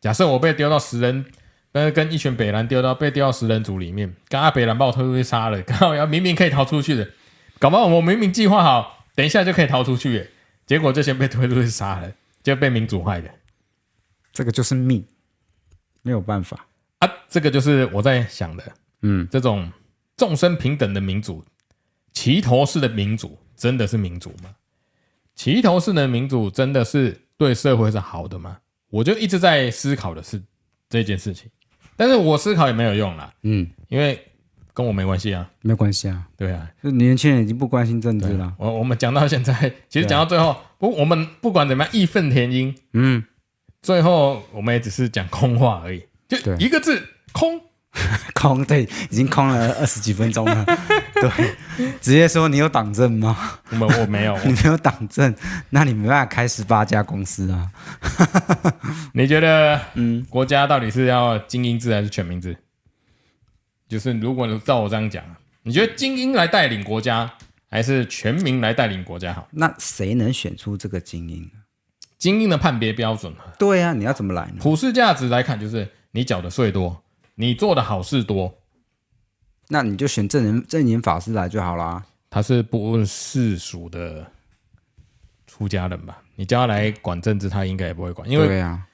[0.01, 1.25] 假设我被丢到十人，
[1.73, 7.09] 跟跟一群北蓝丢到被丢到十人组里面，刚刚北蓝把我推出去杀了，刚好要明明可以逃出去的，
[7.59, 10.31] 搞不好我明明计划好，等一下就可以逃出去耶，
[10.67, 13.31] 结果就先被推出去杀了，就被民主害的。
[14.33, 15.05] 这个就是命，
[16.03, 16.67] 没有办法
[16.99, 17.11] 啊！
[17.29, 19.73] 这个就是我在想的，嗯，这种
[20.17, 21.45] 众生平等的民主，
[22.19, 24.51] 齐头式的民主，真的是民主吗？
[25.37, 28.59] 齐头式的民主真的是对社会是好的吗？
[28.91, 30.43] 我就一直在思考的是
[30.89, 31.49] 这件事情，
[31.97, 34.21] 但是我思考也没有用啦，嗯，因为
[34.75, 38.53] 跟我没关系啊，没关系啊，对啊，就年轻人已经不关心政治了。
[38.59, 43.23] 我我们讲到现在， 其实讲到最后，不，我们不管怎么样义愤填膺，嗯，
[43.81, 47.01] 最后我们也只是讲空话而已，就一个字
[47.31, 47.61] 空。
[48.35, 50.65] 空，对，已经空了二十几分钟了。
[51.15, 53.59] 对，直接说你有党证吗？
[53.81, 55.35] 我我没有， 你没有党证，
[55.71, 57.71] 那你没办法开十八家公司啊。
[59.13, 62.57] 你觉得，嗯，国家到底是要精英制还是全民制？
[63.89, 65.25] 就是如果照我这样讲，
[65.63, 67.31] 你觉得精英来带领国家，
[67.71, 69.49] 还是全民来带领国家好？
[69.53, 71.51] 那谁能选出这个精英？
[72.19, 73.33] 精英的判别标准？
[73.59, 74.57] 对呀、啊，你要怎么来呢？
[74.61, 77.03] 普世价值来看，就是你缴的税多。
[77.41, 78.53] 你做的好事多，
[79.69, 82.05] 那你就选证人证严法师来就好啦。
[82.29, 84.27] 他是不问世俗的
[85.47, 86.21] 出家人吧？
[86.35, 88.29] 你叫他来管政治，他应该也不会管。
[88.29, 88.89] 因为，对啊，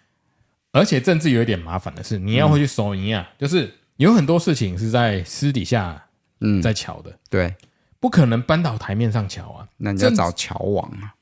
[0.72, 6.04] 而且政治有一点麻烦的是，你要会去守营啊，就是有很多事情是在私底下
[6.40, 7.54] 嗯在瞧的，对，
[7.98, 9.66] 不可能搬到台面上瞧啊。
[9.78, 11.14] 那你要找乔王啊。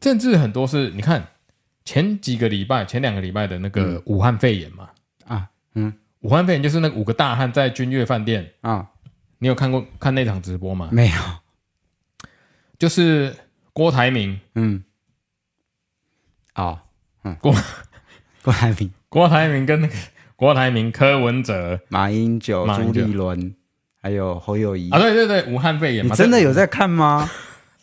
[0.00, 1.28] 政治很多是，你看
[1.84, 4.88] 前几个礼拜、前两个礼拜的那个武汉肺炎嘛，
[5.26, 5.92] 啊，嗯。
[6.22, 8.52] 武汉肺炎就是那五个大汉在君悦饭店。
[8.62, 8.86] 啊、哦，
[9.38, 10.88] 你有看过看那场直播吗？
[10.90, 11.14] 没有，
[12.78, 13.34] 就是
[13.72, 14.82] 郭台铭，嗯，
[16.54, 16.78] 哦，
[17.24, 17.54] 嗯，郭
[18.42, 19.94] 郭台铭，郭台铭跟那个
[20.36, 23.54] 郭台铭、柯文哲、马英九、朱立伦，
[24.00, 24.90] 还有侯友谊。
[24.90, 27.30] 啊，对对对，武汉肺炎，你真的有在看吗？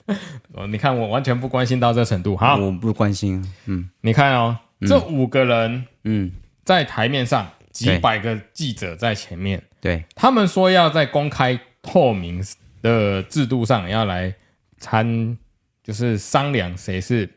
[0.54, 6.32] 哦，你看我完全不关心到这程度，好，我不关心，嗯，你看哦，这五个人，嗯，
[6.64, 7.48] 在台面上。
[7.72, 12.44] 几百个记者在前面，对，他们说要在公开透明
[12.82, 14.34] 的制度上要来
[14.80, 15.38] 参，
[15.84, 17.30] 就是商量谁是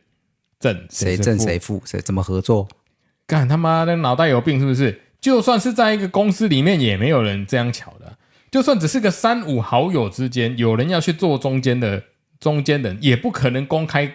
[0.59, 2.69] 正，谁正谁负，谁怎么合作？
[3.27, 5.01] 干他妈的脑袋有病是不是？
[5.21, 8.19] 就算是在一个公司里面，也没有人这样巧的。
[8.51, 12.03] 就算只是个三五好友之间，有人要去做中间的
[12.41, 14.13] 中间人，也不可能公开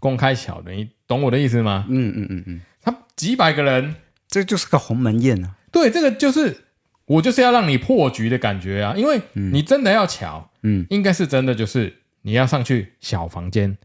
[0.00, 0.72] 公开巧的。
[0.72, 1.86] 你懂我的意思吗？
[1.88, 3.94] 嗯嗯嗯嗯，他几百个人，
[4.28, 5.54] 这就是个鸿门宴啊。
[5.70, 6.64] 对，这个就是
[7.06, 8.94] 我就是要让你破局的感觉啊！
[8.96, 13.78] 因为你真的要巧，嗯，应该是真的，就是你要上去小房间，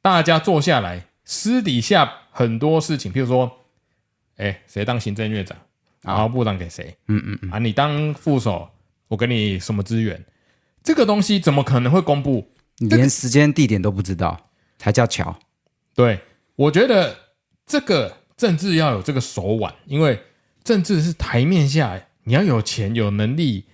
[0.00, 3.64] 大家坐下来，私底下很多事情，譬如说，
[4.36, 5.56] 哎，谁当行政院长
[6.02, 6.96] 然后部长给谁？
[7.08, 8.70] 嗯嗯嗯啊，你当副手，
[9.08, 10.24] 我给你什么资源？
[10.82, 12.50] 这个东西怎么可能会公布？
[12.78, 15.38] 你连时间地点都不知道，才叫巧。
[15.94, 16.20] 对，
[16.54, 17.16] 我觉得
[17.66, 20.18] 这个政治要有这个手腕，因为
[20.64, 23.64] 政治是台面下，你要有钱有能力，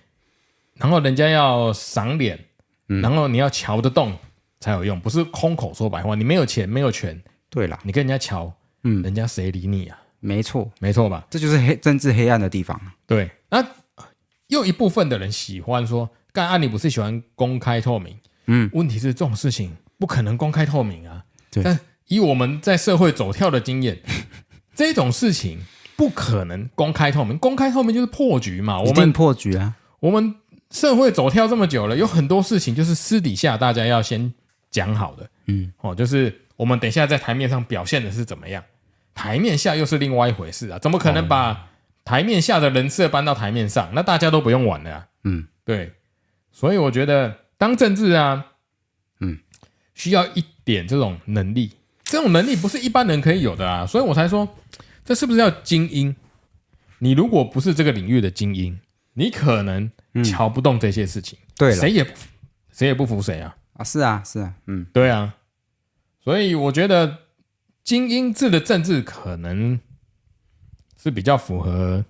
[0.75, 2.39] 然后人家要赏脸，
[2.87, 4.17] 然后你要瞧得动
[4.59, 6.15] 才有用，不是空口说白话。
[6.15, 9.99] 你没有钱没有权，对啦，你跟人家瞧，嗯，人家谁理你啊？
[10.19, 11.27] 没错，没错吧？
[11.29, 12.79] 这就是黑政治黑暗的地方。
[13.05, 13.63] 对，那
[14.47, 18.17] 又一部分的人喜欢说，刚才你不是喜欢公开透明？
[18.47, 21.23] 嗯，问题是这种事情不可能公开透明啊。
[21.51, 23.99] 对，但以我们在社会走跳的经验，
[24.73, 25.59] 这种事情
[25.95, 27.37] 不可能公开透明。
[27.37, 28.79] 公开透明就是破局嘛。
[28.79, 29.73] 我们破局啊。
[29.99, 30.35] 我们
[30.71, 34.33] 社会走跳这么久了，有很多事情就是私底下大家要先
[34.69, 35.29] 讲好的。
[35.45, 38.63] 嗯，哦，就是我们等一下在台面上表现的是怎么样，
[39.13, 40.79] 台面下又是另外一回事啊。
[40.79, 41.67] 怎么可能把
[42.03, 43.89] 台面下的人设搬到台面上？
[43.93, 45.07] 那大家都不用玩了啊。
[45.23, 45.93] 嗯，对。
[46.51, 47.37] 所以我觉得。
[47.57, 48.47] 当政治啊，
[49.21, 49.39] 嗯，
[49.93, 51.71] 需要一点这种能力，
[52.03, 54.45] 这种能力不是一般人可以有的啊，所以我才说，
[55.05, 56.13] 这是不是叫精英？
[56.99, 58.77] 你如果不是这个领域的精英，
[59.13, 59.89] 你可能
[60.23, 61.39] 瞧不动这些事情。
[61.55, 62.05] 对，谁也
[62.73, 63.55] 谁也不服谁啊！
[63.73, 65.35] 啊，是啊，是啊，嗯，对啊，
[66.21, 67.19] 所以我觉得
[67.83, 69.79] 精英制的政治可能
[71.01, 72.03] 是比较符合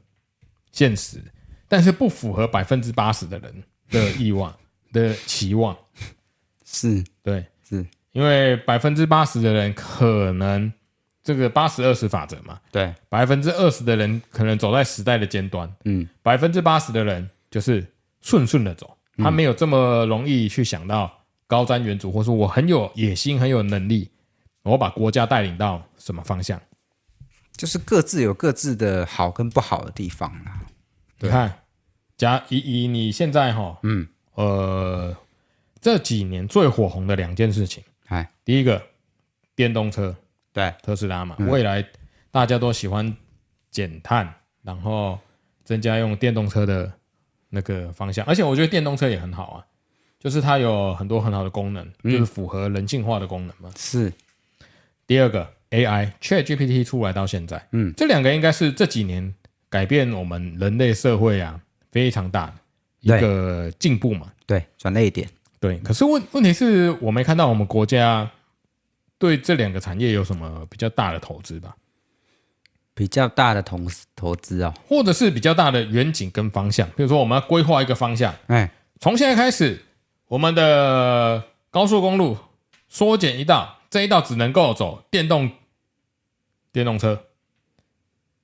[0.71, 1.21] 现实，
[1.67, 4.55] 但是不符合百分之八十的人的欲望。
[4.93, 5.77] 的期望
[6.63, 10.71] 是对，是因为百分之八十的人可能
[11.25, 17.85] 这个八十二十法则嘛，对，百分之二十的人可能走在时代的尖端，嗯，百分之八十的人就是
[18.21, 21.11] 顺顺的走，他没有这么容易去想到
[21.47, 24.09] 高瞻远瞩，或者说我很有野心，很有能力，
[24.61, 26.61] 我把国家带领到什么方向，
[27.57, 30.61] 就是各自有各自的好跟不好的地方啦。
[31.19, 31.59] 你看，
[32.15, 34.07] 假以以你现在哈，嗯。
[34.35, 35.15] 呃，
[35.79, 38.83] 这几年最火红的两件事情，哎，第一个
[39.55, 40.13] 电动车，
[40.55, 41.85] 对，特斯拉嘛，未来
[42.31, 43.13] 大家都喜欢
[43.69, 45.19] 减碳，然后
[45.65, 46.89] 增加用电动车的
[47.49, 49.65] 那个方向，而且我觉得电动车也很好啊，
[50.17, 53.69] 就是它有很多很好的功能，就是符合人性化的功能嘛。
[53.75, 54.13] 是。
[55.05, 59.35] 第二个 AI，ChatGPT 出来到现在，嗯，这两个应该是这几年
[59.69, 61.59] 改变我们人类社会啊
[61.91, 62.53] 非常大的。
[63.01, 65.77] 一个进步嘛，对，转捩点，对。
[65.79, 68.27] 可是问问题是我没看到我们国家
[69.17, 71.75] 对这两个产业有什么比较大的投资吧？
[72.93, 73.77] 比较大的投
[74.15, 76.87] 投资啊，或者是比较大的远景跟方向。
[76.91, 79.83] 比如说，我们要规划一个方向，哎，从现在开始，
[80.27, 82.37] 我们的高速公路
[82.87, 85.51] 缩减一道，这一道只能够走电动
[86.71, 87.25] 电动车，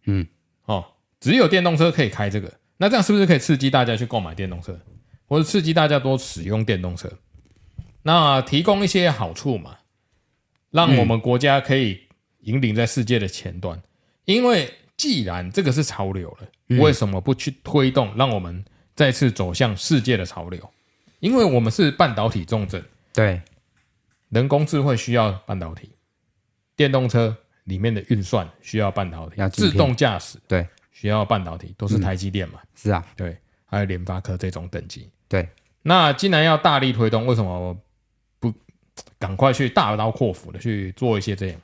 [0.04, 0.28] 嗯，
[0.66, 0.86] 哦，
[1.22, 2.52] 只有电动车可以开这个。
[2.76, 4.78] 那这样是不是可以刺激大家去购买电动车，
[5.28, 7.10] 或者刺激大家多使用电动车？
[8.02, 9.78] 那提供一些好处嘛，
[10.72, 12.02] 让我们国家可以
[12.40, 13.80] 引领在世界的前端。
[14.26, 20.74] 因为既然这个是潮流了，为什么不去推动，让我们再次走向世界的潮流？
[21.20, 23.42] 因为我们是半导体重镇，对，
[24.30, 25.92] 人工智慧需要半导体，
[26.76, 30.68] 电动车里面的运算需要半导体，自动驾驶，对。
[30.94, 32.60] 需要半导体都是台积电嘛？
[32.76, 35.10] 是啊，对，还有联发科这种等级。
[35.28, 35.50] 对，
[35.82, 37.80] 那既然要大力推动，为什么不
[39.20, 41.62] 赶快去大刀阔斧的去做一些这样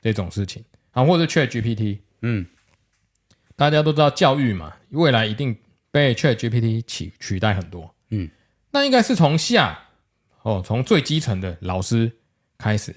[0.00, 1.04] 这种事情啊？
[1.04, 2.46] 或者 ChatGPT，嗯，
[3.56, 5.56] 大家都知道教育嘛，未来一定
[5.90, 7.94] 被 ChatGPT 取取代很多。
[8.10, 8.30] 嗯，
[8.70, 9.78] 那应该是从下
[10.42, 12.12] 哦，从最基层的老师
[12.58, 12.94] 开始。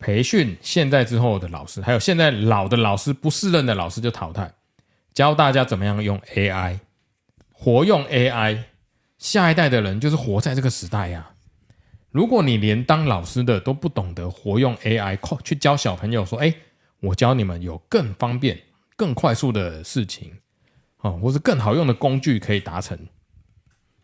[0.00, 4.54] 培训现在之后的老师，还有现在老的老师不适任的老师就淘汰，
[5.12, 6.78] 教大家怎么样用 AI，
[7.52, 8.62] 活用 AI，
[9.18, 11.28] 下一代的人就是活在这个时代呀。
[12.10, 16.54] 如果你连当老师的都不懂得活用 AI，去教小朋友说：“哎，
[17.00, 18.58] 我教你们有更方便、
[18.96, 20.32] 更快速的事情，
[20.98, 22.98] 哦，或是更好用的工具可以达成。”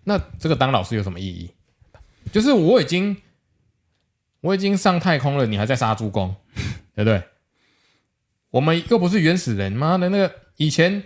[0.04, 1.50] 那这个当老师有什么意义？
[2.32, 3.16] 就是我已经。
[4.40, 6.36] 我已经上太空了，你还在杀猪工，
[6.94, 7.22] 对不对？
[8.50, 11.02] 我们又不是原始人，妈的，那个以前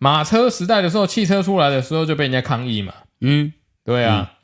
[0.00, 2.92] 马车时代的时候，汽车出来的时候就被人家抗议嘛。
[3.20, 3.52] 嗯，
[3.84, 4.28] 对啊。
[4.28, 4.39] 嗯、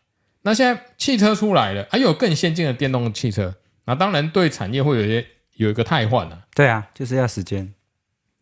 [0.47, 3.53] 那现在汽车出来了，还、啊、有更先进的电动汽车，
[3.87, 6.45] 那当然对产业会有一些有一个汰换了。
[6.55, 7.75] 对啊，就是要时间。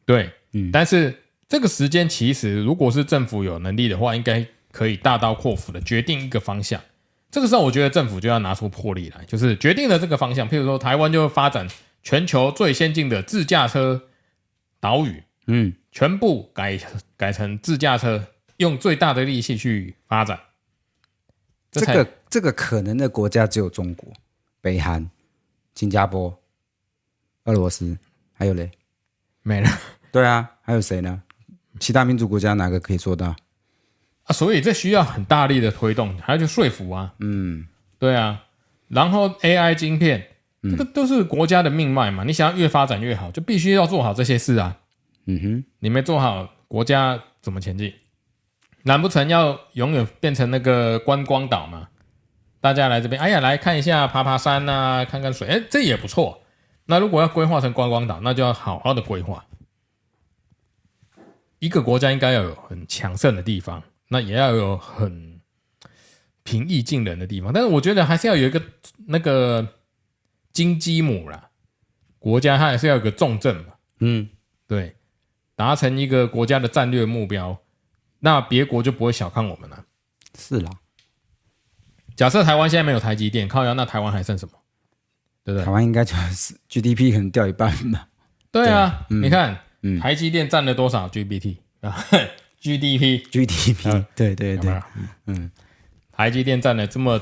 [0.04, 0.70] 对，嗯。
[0.70, 6.78] 但是这个时间其实，如果是政府有能力的话，应该可以大刀阔斧的决定一个方向。
[7.30, 10.46] 这个时候，我觉得政府就要拿出魄力来，就是决定了这个方向。
[10.46, 11.66] 譬如说，台湾就发展
[12.02, 14.02] 全球最先进的自驾车
[14.78, 16.78] 岛屿，嗯，全部改
[17.16, 18.26] 改成自驾车，
[18.58, 20.38] 用最大的力气去发展。
[21.80, 24.12] 这，个这个可能的国家只有中国、
[24.60, 25.10] 北韩、
[25.74, 26.36] 新加坡、
[27.44, 27.96] 俄罗斯，
[28.32, 28.70] 还有嘞，
[29.42, 29.68] 没了。
[30.12, 31.22] 对啊，还有谁呢？
[31.80, 33.34] 其他民主国家哪个可以做到？
[34.24, 37.14] 啊，所以这需要很大力的推动，还要去说服啊。
[37.18, 37.66] 嗯，
[37.98, 38.44] 对啊。
[38.88, 40.24] 然后 AI 晶片，
[40.62, 42.22] 嗯、这个都是国家的命脉嘛。
[42.22, 44.78] 你想要越发展越好，就必须要做好这些事啊。
[45.26, 47.92] 嗯哼，你没做好，国家怎么前进？
[48.84, 51.88] 难不成要永远变成那个观光岛吗？
[52.60, 56.42] 大家来这边，哎呀，来看一下，爬爬山啊，看看水，哎，这也不错。
[56.86, 59.44] 那如果要规划成观光岛，那就要好好的规划。
[61.58, 65.40] 一个国家应该要有很强盛的地方，那也要有很
[66.42, 67.52] 平易近人的地方。
[67.52, 68.62] 但是我觉得还是要有一个
[69.06, 69.66] 那个
[70.52, 71.48] 金鸡母啦，
[72.18, 73.74] 国家它还是要有个重镇嘛。
[74.00, 74.28] 嗯，
[74.66, 74.94] 对，
[75.56, 77.58] 达成一个国家的战略目标。
[78.24, 79.84] 那别国就不会小看我们了。
[80.38, 80.70] 是啦，
[82.16, 84.54] 假设台湾现在没有台积电，靠腰，那台湾还剩什么？
[85.44, 85.64] 对不对？
[85.66, 88.08] 台湾应该就是 GDP 可能掉一半吧。
[88.50, 92.02] 对啊，对嗯、你看，嗯、台积电占了多少 GPT 啊
[92.62, 94.82] ？GDP，GDP，对对对，
[95.26, 95.50] 嗯，
[96.10, 97.20] 台积电占了这么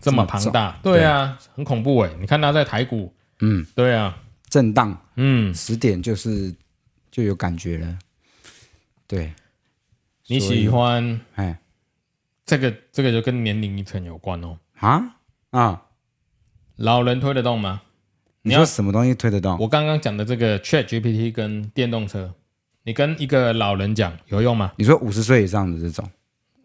[0.00, 2.10] 这么庞大，对啊，对很恐怖哎！
[2.20, 3.10] 你看它在台股，
[3.40, 4.18] 嗯，对啊，
[4.50, 6.54] 震荡，嗯，十点就是
[7.10, 7.98] 就有感觉了，
[9.06, 9.32] 对。
[10.32, 11.58] 你喜欢哎，
[12.46, 14.58] 这个这个就跟年龄层有关哦。
[14.78, 15.16] 啊
[15.50, 15.82] 啊，
[16.76, 17.82] 老人推得动吗？
[18.40, 19.58] 你要什么东西推得动？
[19.60, 22.34] 我刚刚讲的这个 Chat GPT 跟电动车，
[22.84, 24.72] 你跟一个老人讲有用吗？
[24.76, 26.10] 你说五十岁以上的这种，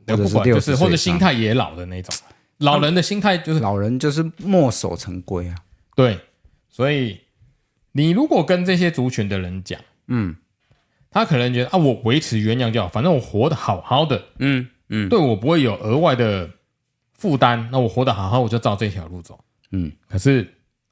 [0.08, 2.16] 或者是就是或者心态也老的那种，
[2.60, 5.56] 老人的心态就是老人就是墨守成规啊。
[5.94, 6.18] 对，
[6.70, 7.20] 所以
[7.92, 10.36] 你如果跟这些族群的人讲，嗯。
[11.10, 16.50] 他可能觉得啊，我维持原样就好，反正我活得好好的，嗯嗯，对我不会有额外的
[17.14, 17.70] 负担。
[17.72, 19.40] 那我活得好好，我就照这条路走，
[19.72, 19.92] 嗯。
[20.08, 20.48] 可是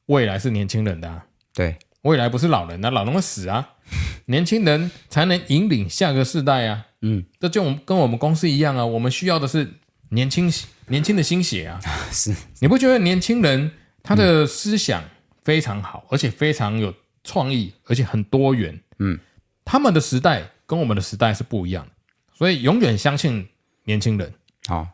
[0.08, 3.70] 未来是年轻人的啊，对，未来不是老人的，老人会死啊，
[4.26, 7.24] 年轻人才能引领下个世代啊，嗯。
[7.40, 9.70] 这就跟我们公司一样啊，我们需要的是
[10.10, 10.52] 年轻
[10.88, 11.80] 年轻的心血啊，
[12.12, 12.36] 是。
[12.60, 15.04] 你不觉得年轻人他的思想
[15.44, 19.20] 非常好，而且非常有创意，而且很多元，嗯。
[19.66, 21.92] 他们的时代跟我们的时代是不一样的，
[22.34, 23.50] 所以永远相信
[23.86, 24.32] 年轻人。
[24.68, 24.88] 好，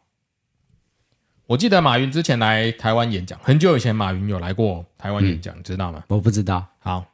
[1.45, 6.03] 我记得马云之前来台湾演讲，很久以前马云有来过台湾演讲，嗯、知道吗？
[6.07, 6.65] 我不知道。
[6.79, 7.05] 好，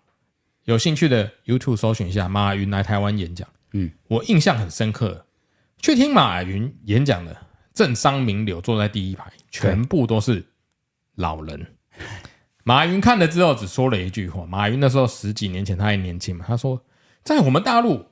[0.65, 3.47] 有兴趣的 YouTube 搜寻一下马云来台湾演讲。
[3.73, 5.25] 嗯，我印象很深刻，
[5.79, 7.35] 去听马云演讲的
[7.73, 10.45] 政商名流坐在第一排，全部都是
[11.15, 11.75] 老人。
[12.63, 16.83] 马云看了之后只说了一句话：马云那时候十几年前他还年轻嘛，他说。
[17.27, 18.05] 在我们大陆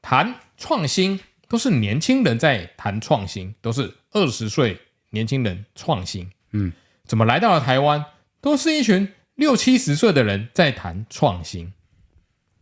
[0.00, 6.30] 谈创新，都是年轻人在谈创新，都是二十岁年轻人创新。
[6.52, 6.72] 嗯，
[7.04, 8.02] 怎么来到了台湾，
[8.40, 11.74] 都是一群六七十岁的人在谈创新？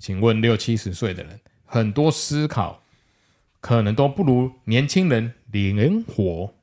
[0.01, 2.83] 请问六七十岁的人，很多思考
[3.61, 6.57] 可能都不如年轻人灵活。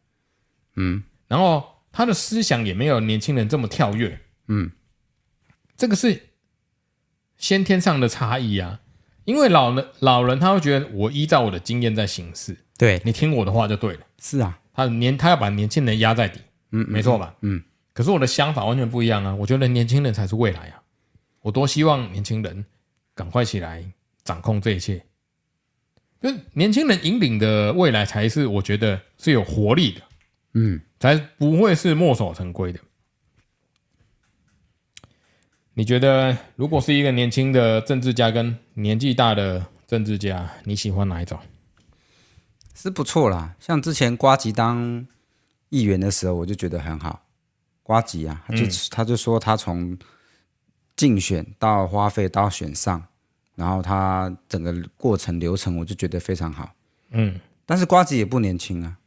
[0.76, 4.20] 嗯，然后他的思想也没有年轻人这么跳跃。
[4.50, 4.74] 嗯，
[5.78, 6.32] 这个是
[7.38, 8.82] 先天上的差异啊。
[9.26, 14.00] 因为老人老人他会觉得我依照我的经验在行事，对，你听我的话就对了。
[14.22, 16.40] 是啊，他年他要把年轻人压在底，
[16.72, 17.36] 嗯，没错吧？
[17.42, 17.64] 嗯。
[17.94, 19.36] 可是我的想法完全不一样啊！
[19.36, 20.82] 我觉得年轻人才是未来啊！
[21.42, 22.66] 我多希望年轻人
[23.14, 23.84] 赶快起来
[24.24, 25.04] 掌控这一切，
[26.22, 30.02] 就年轻人引领的未来才是我觉得是有活力的，
[30.54, 32.80] 嗯，才不会是墨守成规的。
[35.74, 41.40] 你觉得，如果是一个年轻的政治家跟年纪大的政治家，你喜欢哪一种？
[42.76, 45.06] 是不错啦，像之前瓜吉当
[45.70, 47.22] 议员的时候，我就觉得很好。
[47.84, 49.98] 瓜吉啊，他就、嗯、他就说他从
[50.96, 53.02] 竞选到花费到选上，
[53.56, 56.70] 然后他整个过程流程，我就觉得非常好。
[57.12, 58.98] 嗯，但是瓜吉也不年轻啊。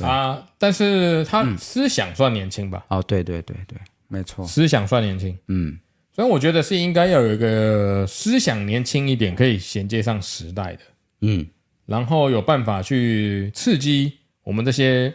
[0.00, 2.84] 啊，但是他思想算年轻吧？
[2.88, 3.78] 哦，对对对对，
[4.08, 5.36] 没错，思想算年轻。
[5.48, 5.78] 嗯。
[6.14, 10.80] 所以我觉得是应该要有一个思想年轻一点，可以衔接上时代的，
[11.22, 11.44] 嗯，
[11.86, 14.12] 然后有办法去刺激
[14.44, 15.12] 我们这些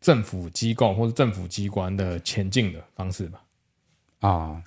[0.00, 3.44] 政府机构或者政府机关的前进的方式吧。
[4.20, 4.62] 啊、哦，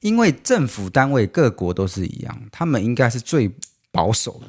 [0.00, 3.50] 因为政府单位各国都是一样，他们应该是最
[3.90, 4.46] 保守的。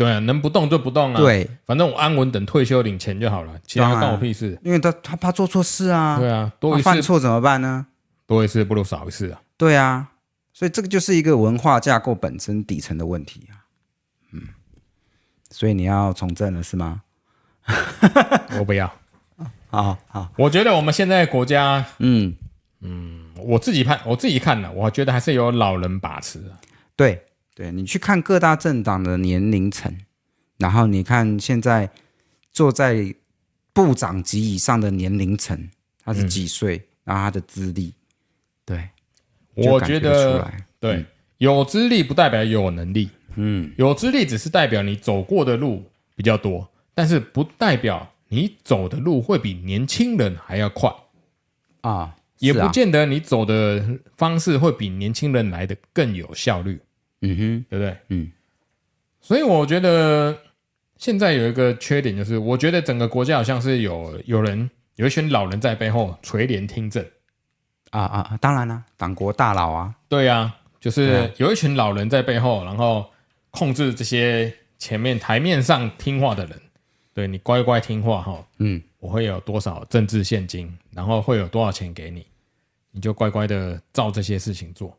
[0.00, 1.20] 对啊，能不动就不动啊。
[1.20, 4.58] 对，反正我安稳等退休领钱就好了，其他关我屁事。
[4.64, 6.18] 因为他他怕做错事啊。
[6.18, 7.86] 对啊，多一次犯错怎么办呢？
[8.26, 9.42] 多一次不如少一次啊。
[9.58, 10.12] 对啊，
[10.54, 13.68] 所以这个就是一个文化架构本身底层的问题啊。
[14.32, 14.40] 嗯，
[15.50, 17.02] 所以你要从政了是吗？
[18.58, 18.90] 我不要。
[19.68, 22.34] 好 好，好我觉得我们现在国家，嗯
[22.80, 26.56] 嗯，我自己看，我自己看了，我觉得还是有老人把持啊。
[26.96, 27.22] 对，
[27.60, 29.94] 对你去看各大政党的年龄层，
[30.56, 31.90] 然后你看现在
[32.50, 33.14] 坐在
[33.74, 35.68] 部长级以上的年龄层，
[36.02, 37.92] 他是几岁，嗯、然后他的资历，
[38.64, 38.88] 对，
[39.52, 41.06] 我觉得对，嗯、
[41.36, 45.84] 有资历不代表有能力，嗯，有资历只是代表你走过的路
[46.16, 48.10] 比较多，但是不代表。
[48.32, 50.88] 你走的路会比年轻人还要快
[51.80, 56.80] 啊，啊也不见得你走的方式会比年轻人来的更有效率。
[57.22, 57.96] 嗯哼，对不对？
[58.08, 58.30] 嗯，
[59.20, 60.36] 所以我觉得
[60.96, 67.04] 现在有一个缺点，就是我觉得整个国家好像是有有人有一群老人在背后垂帘听政。
[67.90, 68.36] 啊啊啊！
[68.40, 73.10] 当然了，党国大佬啊，对啊，就是有一群老人在背后，然后
[73.50, 76.56] 控制这些前面台面上听话的人。
[77.12, 82.24] 对，你乖乖听话哈，嗯，我会有多少政治现金，然后会有多少钱给你，
[82.92, 84.96] 你就乖乖的照这些事情做，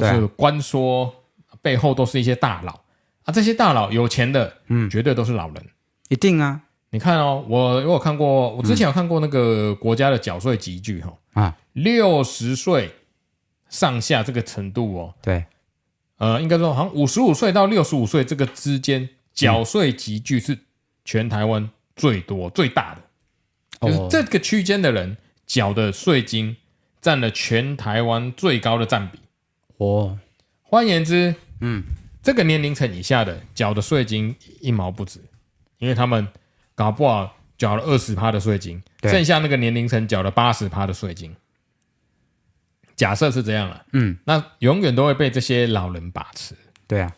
[0.00, 1.12] 或是官说
[1.62, 2.72] 背后都是一些大佬。
[3.24, 5.66] 啊，这些大佬有钱的，嗯，绝对都是老人，
[6.08, 12.92] 一定啊，你看哦，我我有看过，我之前有看过那个国家的缴税集聚哈，啊，六十岁
[13.68, 15.44] 上下这个程度哦，对，
[16.18, 20.58] 呃，应该说好像五十五岁到六十五岁这个之间缴税集聚是。
[21.08, 25.16] 全台湾最多最大的，就是这个区间的人
[25.46, 26.56] 缴的税金
[27.00, 29.20] 占了全台湾最高的占比。
[29.78, 30.18] 哦，
[30.62, 31.82] 换言之，嗯，
[32.22, 35.20] 这个年龄层以下的缴的税金一毛不值，
[35.78, 36.26] 因为他们
[36.74, 41.34] 搞不好缴了二十趴的税金，剩下那个年龄层缴了八十趴的税金。
[42.96, 46.54] 假设是这样了，嗯，那永远都会被这些老人把持。
[46.86, 47.14] 对啊。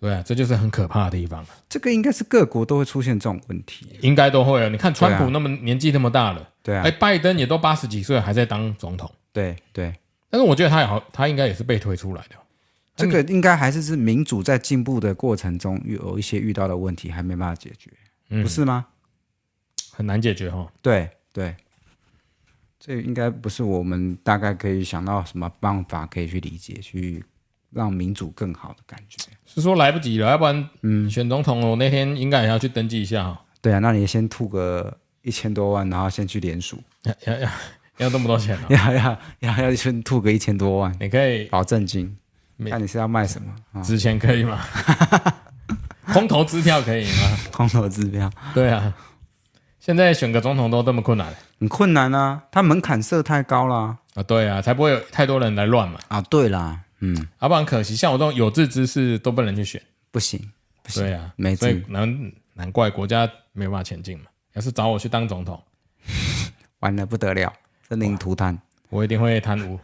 [0.00, 1.46] 对啊，这就是很可怕的地方。
[1.68, 4.68] 这个应该是各国都会出现这种问题，应该都会啊。
[4.68, 9.94] 你看川普那么年纪那么大了，对啊，哎，拜登也都八十几岁还在当总统，对对。
[10.32, 12.36] 但是我觉得他也好，他应该也是被推出来的。
[12.96, 17.90] 这个应该还是是民主在进步的过程中有一些遇到的问题还没办法解决，
[18.30, 18.86] 嗯、不是吗？
[19.92, 20.72] 很难解决哈、哦。
[20.80, 21.54] 对对，
[22.80, 27.22] 这应该不是我们大概可以想到什么办法可以去理解去。
[27.74, 29.16] 让民主更好的感觉
[29.46, 33.42] 是说来不及了，要不然，嗯，选总统我那天应该也要去登记一下哈。
[33.62, 37.50] 对啊，那你先吐个一千多万，然后先去联署，要要要
[38.02, 38.60] 要这么多钱、哦？
[38.68, 42.16] 要要要要先吐个一千多万，你可以保证金。
[42.56, 43.82] 那你是要卖什么？
[43.82, 44.60] 值钱可以吗？
[46.12, 47.38] 空头支票可以吗？
[47.52, 48.30] 空头支票？
[48.54, 48.92] 对啊，
[49.80, 53.74] 现在选个总统都这么困难，很困难啊，他门槛设太高了
[54.14, 54.22] 啊。
[54.26, 55.98] 对啊，才不会有太多人来乱嘛。
[56.08, 56.80] 啊，对啦。
[57.00, 59.82] 嗯，要、啊、不然可惜，像我这种有志之士都不能去选，
[60.12, 60.38] 不行，
[60.84, 64.26] 不行，对啊，没所以难难怪国家没办法前进嘛。
[64.52, 65.60] 要是找我去当总统，
[66.78, 67.52] 完了不得了，
[67.88, 68.58] 生灵涂炭，
[68.88, 69.78] 我一定会贪污，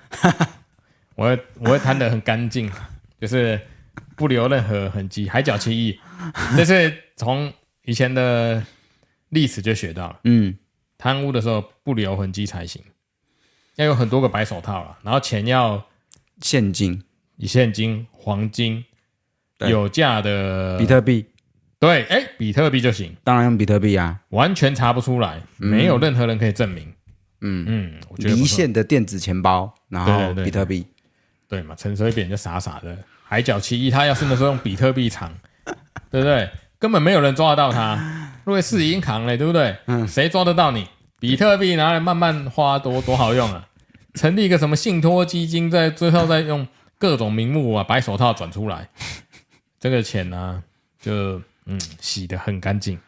[1.16, 2.70] 我会我会贪的很干净，
[3.20, 3.60] 就是
[4.16, 5.98] 不留任何痕迹，海角七亿，
[6.56, 7.52] 这是从
[7.84, 8.62] 以前的
[9.30, 10.56] 历史就学到了，嗯，
[10.96, 12.82] 贪污的时候不留痕迹才行，
[13.76, 15.86] 要有很多个白手套了，然后钱要
[16.40, 17.02] 现金。
[17.40, 18.84] 以现金、黄金、
[19.60, 21.24] 有价的比特币，
[21.78, 26.92] 对，哎，比特币就行，当然用比特币啊，完全查不出来，嗯、没有任何人可以证明。
[27.40, 30.86] 嗯嗯，我觉得离线的电子钱包，然后比特币，
[31.48, 31.74] 对，嘛？
[31.74, 35.32] 陈水扁就傻傻的，海角七一，他要是那时候用比特币藏，
[36.10, 36.50] 对不对？
[36.78, 39.76] 根本没有人抓得到他，因为是银行嘞，对不对？
[39.86, 40.86] 嗯，谁抓得到你？
[41.18, 43.68] 比特币拿来慢慢花多，多多好用啊！
[44.14, 46.66] 成立一个什么信托基金，在最后再用。
[47.00, 48.88] 各种名目啊，白手套转出来，
[49.78, 50.62] 这个钱呢、啊，
[51.00, 52.98] 就嗯洗得很干净。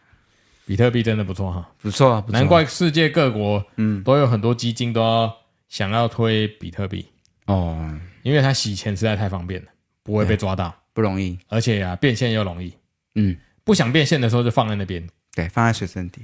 [0.70, 5.36] 比特币真的不错哈，不错啊，不错，难怪世界各国嗯都有很多基金都要
[5.68, 7.04] 想要推比特币。
[7.46, 7.92] 哦，
[8.22, 9.68] 因为它洗钱实在太方便了，
[10.04, 12.72] 不会被抓到，不容易，而且啊变现又容易，
[13.16, 15.04] 嗯，不想变现的时候就放在那边，
[15.34, 16.22] 对，放在随身碟，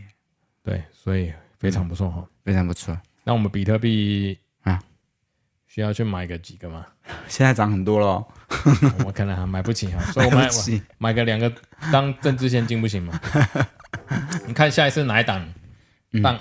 [0.63, 2.97] 对，所以非常不错哈、嗯，非常不错。
[3.25, 4.81] 那我们比特币啊。
[5.67, 6.87] 需要去买个几个吗？
[7.29, 8.25] 现在涨很多了，
[9.05, 11.53] 我可能还买不起哈，所以我买 我买个两个
[11.93, 13.21] 当政治现金不行吗？
[14.47, 15.47] 你看下一次哪一党
[16.23, 16.41] 当、嗯、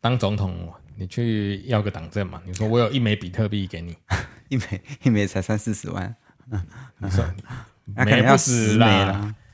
[0.00, 2.40] 当总统，你去要个党证嘛？
[2.44, 3.96] 你说我有一枚比特币给你，
[4.48, 6.14] 一枚一枚才三四十万，
[6.98, 7.24] 你说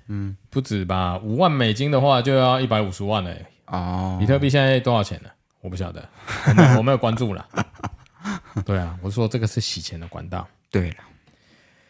[0.08, 1.18] 嗯，不止吧？
[1.18, 3.46] 五万美金的话就要一百五十万了、欸。
[3.66, 5.30] 哦，比特币现在多少钱呢？
[5.62, 6.06] 我不晓得，
[6.46, 7.48] 我没有我没有关注了。
[8.66, 10.46] 对啊，我说这个是洗钱的管道。
[10.70, 10.96] 对了，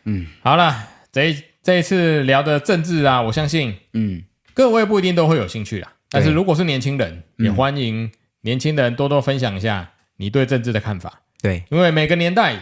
[0.05, 4.23] 嗯，好了，这一这一次聊的政治啊，我相信，嗯，
[4.55, 5.93] 各位不一定都会有兴趣啦。
[6.09, 8.11] 但是如果是年轻人，也欢迎
[8.43, 11.23] 年轻人多多分享一下你对政治的看法。
[11.43, 12.57] 对，因为每个年代，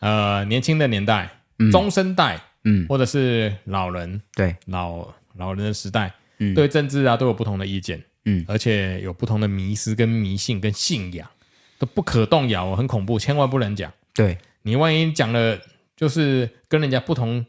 [0.00, 1.30] 呃，年轻的年代、
[1.70, 11.30] 中生代，嗯，或者是老人，对，老老人的时代，嗯，对政治啊都有不同的意见，嗯，而且有不同的迷失跟迷信跟信仰
[11.78, 13.92] 都不可动摇，很恐怖，千万不能讲。
[14.12, 15.58] 对，你万一讲了，
[15.96, 17.46] 就是跟人家不同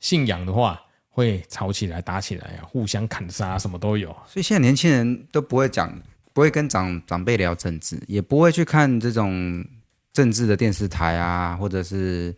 [0.00, 0.82] 信仰的话。
[1.16, 4.14] 会吵起来、打起来啊，互相砍杀，什么都有。
[4.26, 5.90] 所以现在年轻人都不会讲，
[6.34, 9.64] 不会跟长长辈聊政治，也不会去看这种
[10.12, 12.36] 政治的电视台啊，或者是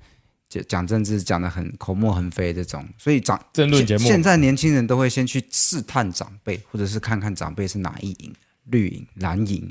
[0.48, 2.86] 讲讲政治讲的很口沫横飞这种。
[2.96, 8.32] 所以长政论节目，现在年轻人都会先去试探长辈，或者是看看长辈是哪一营，
[8.66, 9.68] 绿营、蓝营，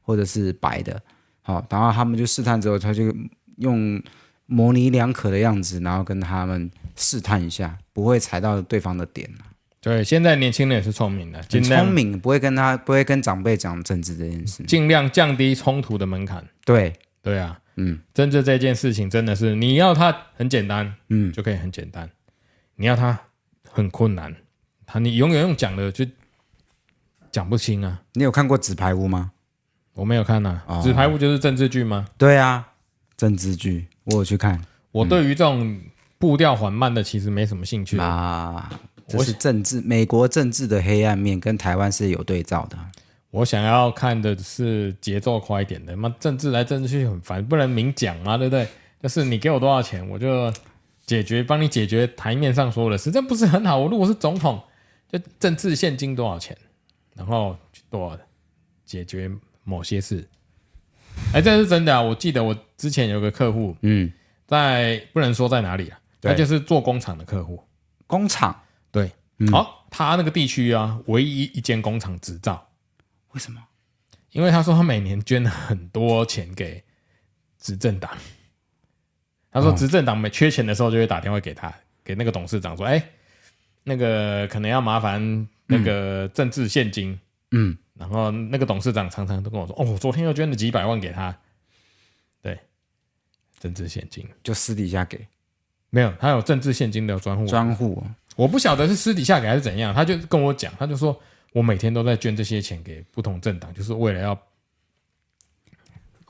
[0.00, 0.98] 或者是白的。
[1.42, 3.14] 好，然后他们就试探之后，他就
[3.58, 4.02] 用
[4.46, 6.70] 模棱两可的样子，然后跟他们。
[6.98, 9.26] 试探一下，不会踩到对方的点。
[9.80, 16.46] 对，现在年轻人也是聪明的，很聪明，不会跟他，不会跟长辈讲政治这件事，尽量降低冲突的门槛。
[16.66, 16.92] 对，
[17.22, 22.06] 对啊，嗯，政治这件事情真的是，你要它很简单，嗯，就可以很简单；
[22.74, 23.18] 你要它
[23.70, 24.36] 很困难，
[24.84, 26.04] 他你永远用讲的就
[27.32, 28.02] 讲不清啊。
[28.12, 29.30] 你有看过《纸牌屋》吗？
[29.94, 32.06] 我没有看啊，哦，《纸牌屋》就是政治剧吗？
[32.18, 32.72] 对啊，
[33.16, 34.60] 政治剧，我有去看。
[34.92, 35.80] 我对于这种。
[36.18, 38.70] 步调缓慢的其实没什么兴趣啊，
[39.06, 42.78] 这是政治，美国政治的黑暗面跟台湾是有对照的。
[43.30, 48.66] 我想要看的是节奏快一点的，妈政治来政治去很烦，不能明讲嘛，对不对？
[49.02, 50.50] 就是你给我多少钱，我就
[51.04, 53.76] 解决，帮你解决台面上所有的事，这不是很好？
[53.76, 54.62] 我如果是总统，
[55.10, 56.56] 就政治现金多少钱，
[57.14, 57.56] 然后
[57.90, 58.18] 多少
[58.86, 59.30] 解决
[59.64, 60.26] 某些事。
[61.34, 62.00] 哎，这是真的啊！
[62.00, 64.10] 我记得我之前有个客户，嗯，
[64.46, 65.98] 在不能说在哪里啊。
[66.26, 67.62] 他就是做工厂的客户，
[68.06, 68.62] 工厂？
[68.90, 69.10] 对，
[69.50, 72.68] 好、他那个地区啊，唯一一间工厂执照，
[73.32, 73.62] 为什么？
[74.32, 76.82] 因为他说他每年捐了很多钱给
[77.58, 78.10] 执政党，
[79.50, 81.74] 他说执政党没缺钱的时候就会打电话给他，
[82.04, 83.02] 给那个董事长说，哎，
[83.84, 87.18] 那个可能要麻烦那个政治现金，
[87.52, 91.34] 嗯，然后那个董事长常常都跟我说，哦，昨天又捐了几百万给他，
[92.42, 92.58] 对，
[93.58, 94.28] 政治现金。
[94.42, 95.26] 就私底下给。
[95.90, 97.46] 没有，他有政治现金的专户。
[97.46, 98.02] 专户，
[98.36, 99.94] 我不晓得是私底下给还是怎样。
[99.94, 101.18] 他就跟我讲，他就说
[101.52, 104.38] 我每天都在捐这些钱给不同政党，就是为了要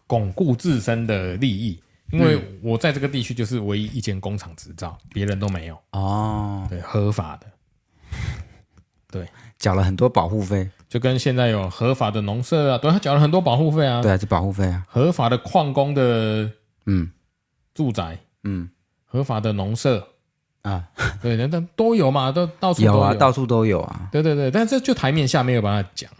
[0.07, 1.81] 巩固自身的利益。
[2.13, 5.77] 因为我在这个地区就是唯一一间工厂执照，别人都没有。
[5.91, 7.47] 哦，对，合法的，
[9.11, 9.29] 对，
[9.59, 14.01] 缴了很多保护费，就跟现在有合法的农舍啊，对，他缴了很多保护费啊。
[14.01, 14.87] 对，是保护费啊。
[14.89, 16.49] 合法的矿工的，
[16.85, 17.11] 嗯，
[17.75, 18.71] 住宅，嗯。
[19.07, 20.07] 合法的农舍
[20.63, 20.85] 啊，
[21.23, 24.09] 对，那都有嘛，都到处都有，有啊，到处都有啊。
[24.13, 26.11] 对对对，但是这就台面下没有办法讲，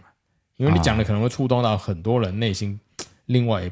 [0.55, 2.79] 因为你讲的可能会触动到很多人内心
[3.25, 3.69] 另外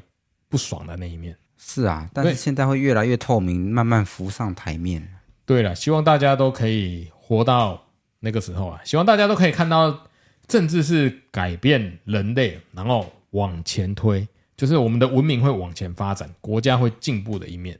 [0.49, 1.35] 不爽的那一面。
[1.57, 5.07] 是啊，但是现在会越来越透明，慢慢浮上台面。
[5.45, 7.81] 对了，希望大家都可以活到
[8.19, 8.81] 那个时候啊！
[8.83, 10.07] 希望大家都可以看到，
[10.47, 17.79] 政治是改变人类，然后往前推，就是我们的文明会往前发展，国家会进步的一面。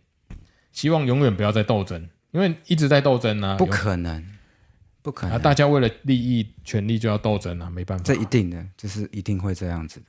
[0.76, 4.24] 希望永远不要再斗争，因为一直在斗争呢、啊，不可能，
[5.02, 5.42] 不可能。
[5.42, 8.04] 大家为了利益、权利就要斗争啊，没办法。
[8.04, 10.06] 这一定的，这是一定会这样子的，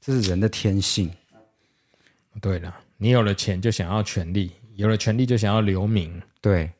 [0.00, 1.10] 这是人的天性。
[2.40, 6.22] 对了，你有了钱就想要权利，有了权利就想要留名。
[6.40, 6.70] 对，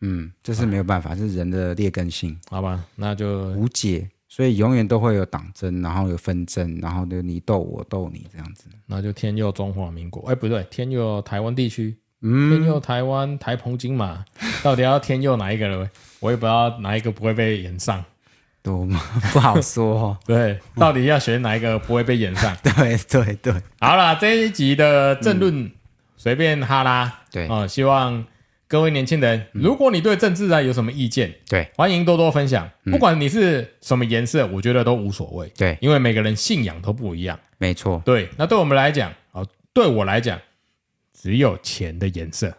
[0.00, 2.34] 嗯，这是没有办法，这是人的劣根性。
[2.48, 8.64] 好吧，那就无解，所以永远都会有党争，然后有纷争，然后就你斗我斗你这样子。
[8.86, 11.94] 那就天佑中华民国，哎，不对，天佑台湾地区。
[12.20, 14.24] 嗯，天佑台湾、台澎金马，
[14.62, 15.88] 到底要天佑哪一个呢？
[16.20, 18.04] 我也不知道哪一个不会被演上，
[18.60, 18.88] 都
[19.32, 20.18] 不好说哦。
[20.26, 22.56] 对，到底要选哪一个不会被演上？
[22.62, 23.54] 对对对。
[23.78, 25.70] 好了，这一集的政论
[26.16, 27.20] 随便哈啦。
[27.30, 28.24] 对啊，希望
[28.66, 32.68] 各位年轻人，如果你对政治啊有什么意见，对，欢迎多多分享。
[32.90, 35.46] 不管你是什么颜色，我觉得都无所谓。
[35.56, 37.38] 对，因为每个人信仰都不一样。
[37.58, 38.02] 没错。
[38.04, 40.36] 对，那对我们来讲，啊，对我来讲。
[41.20, 42.56] 只有钱的颜色，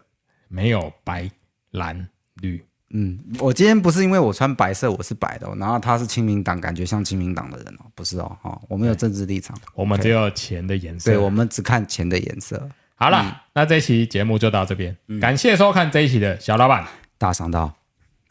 [0.49, 1.29] 没有白、
[1.71, 2.07] 蓝、
[2.41, 2.61] 绿。
[2.91, 12.67] 嗯，我今天不是因为我穿白色，我是白的，然后他是清明党，感觉像清明党的人哦，不是哦，哈，我们有政治立场，我们只有钱的颜色，对，我们只看钱的颜色。
[12.95, 16.85] 好了，嗯、那这一期节目就到这边，嗯、感谢收看这一期的小老板。
[17.17, 17.71] 大商道，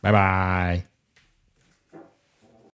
[0.01, 0.88] 拜拜。